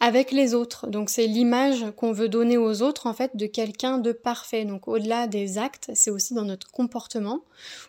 avec 0.00 0.32
les 0.32 0.54
autres. 0.54 0.86
Donc 0.86 1.08
c'est 1.10 1.26
l'image 1.26 1.84
qu'on 1.96 2.12
veut 2.12 2.28
donner 2.28 2.58
aux 2.58 2.82
autres 2.82 3.06
en 3.06 3.14
fait 3.14 3.36
de 3.36 3.46
quelqu'un 3.46 3.98
de 3.98 4.12
parfait. 4.12 4.64
Donc 4.64 4.88
au-delà 4.88 5.26
des 5.26 5.58
actes, 5.58 5.90
c'est 5.94 6.10
aussi 6.10 6.34
dans 6.34 6.44
notre 6.44 6.70
comportement 6.70 7.44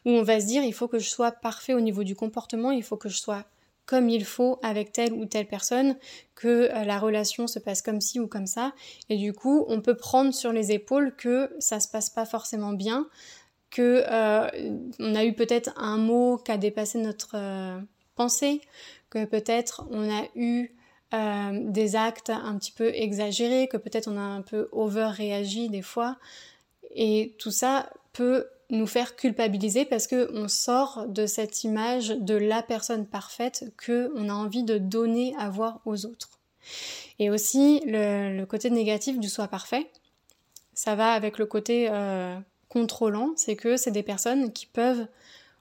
où 0.06 0.12
on 0.12 0.24
va 0.24 0.40
se 0.40 0.46
dire 0.46 0.64
il 0.64 0.74
faut 0.74 0.88
que 0.88 1.00
je 1.00 1.10
sois 1.10 1.32
parfait 1.32 1.74
au 1.74 1.82
niveau 1.82 2.04
du 2.04 2.16
comportement, 2.16 2.72
il 2.72 2.84
faut 2.84 2.98
que 2.98 3.10
je 3.10 3.18
sois 3.18 3.46
comme 3.86 4.10
il 4.10 4.26
faut 4.26 4.60
avec 4.64 4.92
telle 4.92 5.14
ou 5.14 5.26
telle 5.26 5.48
personne, 5.48 5.96
que 6.34 6.48
euh, 6.48 6.84
la 6.84 7.00
relation 7.00 7.48
se 7.48 7.60
passe 7.60 7.82
comme 7.82 8.02
ci 8.02 8.20
ou 8.20 8.28
comme 8.28 8.48
ça. 8.48 8.74
Et 9.10 9.18
du 9.18 9.34
coup, 9.34 9.66
on 9.68 9.82
peut 9.82 9.96
prendre 9.96 10.34
sur 10.34 10.52
les 10.52 10.72
épaules 10.72 11.16
que 11.16 11.52
ça 11.60 11.80
se 11.80 11.88
passe 11.88 12.10
pas 12.10 12.26
forcément 12.26 12.74
bien, 12.74 13.08
que 13.70 14.04
euh, 14.10 14.80
on 15.00 15.16
a 15.16 15.26
eu 15.26 15.34
peut-être 15.34 15.72
un 15.78 15.98
mot 15.98 16.38
qui 16.38 16.52
a 16.52 16.58
dépassé 16.58 17.00
notre 17.00 17.36
euh, 17.36 17.80
pensée, 18.16 18.62
que 19.10 19.26
peut-être 19.26 19.86
on 19.92 20.10
a 20.10 20.24
eu 20.36 20.75
euh, 21.14 21.60
des 21.70 21.96
actes 21.96 22.30
un 22.30 22.58
petit 22.58 22.72
peu 22.72 22.94
exagérés, 22.94 23.68
que 23.68 23.78
peut-être 23.78 24.08
on 24.08 24.18
a 24.18 24.22
un 24.22 24.42
peu 24.42 24.70
over-réagi 24.72 25.70
des 25.70 25.82
fois. 25.82 26.18
Et 26.94 27.36
tout 27.38 27.52
ça 27.52 27.90
peut 28.14 28.48
nous 28.70 28.88
faire 28.88 29.16
culpabiliser 29.16 29.86
parce 29.86 30.08
que 30.08 30.30
on 30.34 30.48
sort 30.48 31.06
de 31.08 31.28
cette 31.28 31.64
image 31.64 32.10
de 32.10 32.36
la 32.36 32.64
personne 32.64 33.06
parfaite 33.06 33.72
que 33.78 34.12
on 34.16 34.30
a 34.30 34.34
envie 34.34 34.64
de 34.64 34.78
donner 34.78 35.36
à 35.38 35.50
voir 35.50 35.82
aux 35.86 36.06
autres. 36.06 36.40
Et 37.20 37.30
aussi 37.30 37.82
le, 37.86 38.44
côté 38.46 38.70
négatif 38.70 39.20
du 39.20 39.30
soi 39.30 39.48
parfait, 39.48 39.90
ça 40.74 40.96
va 40.96 41.12
avec 41.12 41.38
le 41.38 41.46
côté 41.46 41.88
euh, 41.90 42.38
contrôlant, 42.70 43.34
c'est 43.36 43.56
que 43.56 43.78
c'est 43.78 43.92
des 43.92 44.04
personnes 44.04 44.52
qui 44.52 44.66
peuvent 44.66 45.08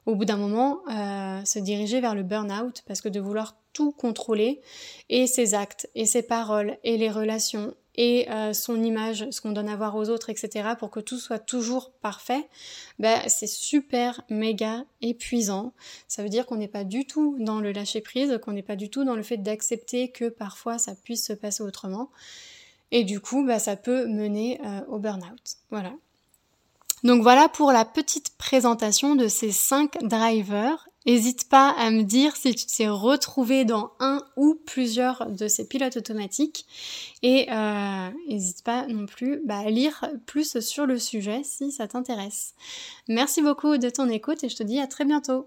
au 0.07 0.15
bout 0.15 0.25
d'un 0.25 0.37
moment 0.37 0.81
euh, 0.91 1.45
se 1.45 1.59
diriger 1.59 2.01
vers 2.01 2.15
le 2.15 2.23
burn-out 2.23 2.83
parce 2.87 3.01
que 3.01 3.09
de 3.09 3.21
vouloir 3.21 3.57
tout 3.75 3.93
contrôler, 3.93 4.63
et 5.11 5.27
ses 5.27 5.55
actes, 5.55 5.91
et 5.95 6.07
ses 6.07 6.23
paroles, 6.23 6.79
et 6.85 6.97
les 6.97 7.11
relations, 7.11 7.75
et 7.97 8.31
euh, 8.31 8.53
son 8.53 8.83
image, 8.83 9.29
ce 9.31 9.41
qu'on 9.41 9.53
donne 9.53 9.69
à 9.69 9.77
voir 9.77 9.95
aux 9.97 10.09
autres, 10.09 10.31
etc., 10.31 10.71
pour 10.79 10.91
que 10.91 11.01
tout 11.01 11.19
soit 11.19 11.39
toujours 11.39 11.91
parfait, 11.91 12.49
ben, 12.99 13.21
c'est 13.29 13.49
super 13.49 14.23
méga 14.31 14.85
épuisant. 15.03 15.75
Ça 16.09 16.23
veut 16.23 16.29
dire 16.29 16.47
qu'on 16.47 16.57
n'est 16.57 16.69
pas 16.69 16.85
du 16.85 17.07
tout 17.07 17.37
dans 17.41 17.61
le 17.61 17.73
lâcher 17.73 18.01
prise, 18.01 18.39
qu'on 18.43 18.53
n'est 18.53 18.63
pas 18.63 18.77
du 18.77 18.91
tout 18.91 19.05
dans 19.05 19.17
le 19.17 19.23
fait 19.23 19.37
d'accepter 19.37 20.11
que 20.11 20.29
parfois 20.29 20.79
ça 20.79 20.95
puisse 20.95 21.27
se 21.27 21.33
passer 21.33 21.63
autrement. 21.63 22.11
Et 22.91 23.05
du 23.05 23.21
coup, 23.21 23.45
ben, 23.45 23.59
ça 23.59 23.77
peut 23.77 24.07
mener 24.07 24.61
euh, 24.65 24.81
au 24.89 24.99
burn-out. 24.99 25.57
Voilà. 25.71 25.93
Donc 27.05 27.23
voilà 27.23 27.49
pour 27.49 27.71
la 27.71 27.85
petite 27.85 28.37
présentation 28.37 29.15
de 29.15 29.29
ces 29.29 29.53
cinq 29.53 29.99
drivers 30.03 30.89
N'hésite 31.07 31.51
pas 31.51 31.69
à 31.71 31.91
me 31.91 32.03
dire 32.03 32.35
si 32.35 32.55
tu 32.55 32.65
t'es 32.65 32.89
retrouvé 32.89 33.67
dans 33.67 33.93
un 34.01 34.23
ou 34.37 34.55
plusieurs 34.65 35.31
de 35.31 35.49
ces 35.49 35.69
pilotes 35.69 35.99
automatiques. 35.99 36.67
Et 37.23 37.47
n'hésite 38.29 38.61
euh, 38.61 38.65
pas 38.65 38.87
non 38.87 39.05
plus 39.05 39.41
bah, 39.45 39.59
à 39.59 39.71
lire 39.71 40.07
plus 40.25 40.61
sur 40.61 40.87
le 40.87 40.99
sujet 40.99 41.43
si 41.45 41.73
ça 41.73 41.87
t'intéresse. 41.89 42.55
Merci 43.09 43.43
beaucoup 43.43 43.77
de 43.77 43.91
ton 43.91 44.09
écoute 44.09 44.45
et 44.45 44.49
je 44.49 44.57
te 44.57 44.63
dis 44.63 44.81
à 44.81 44.87
très 44.87 45.05
bientôt. 45.05 45.47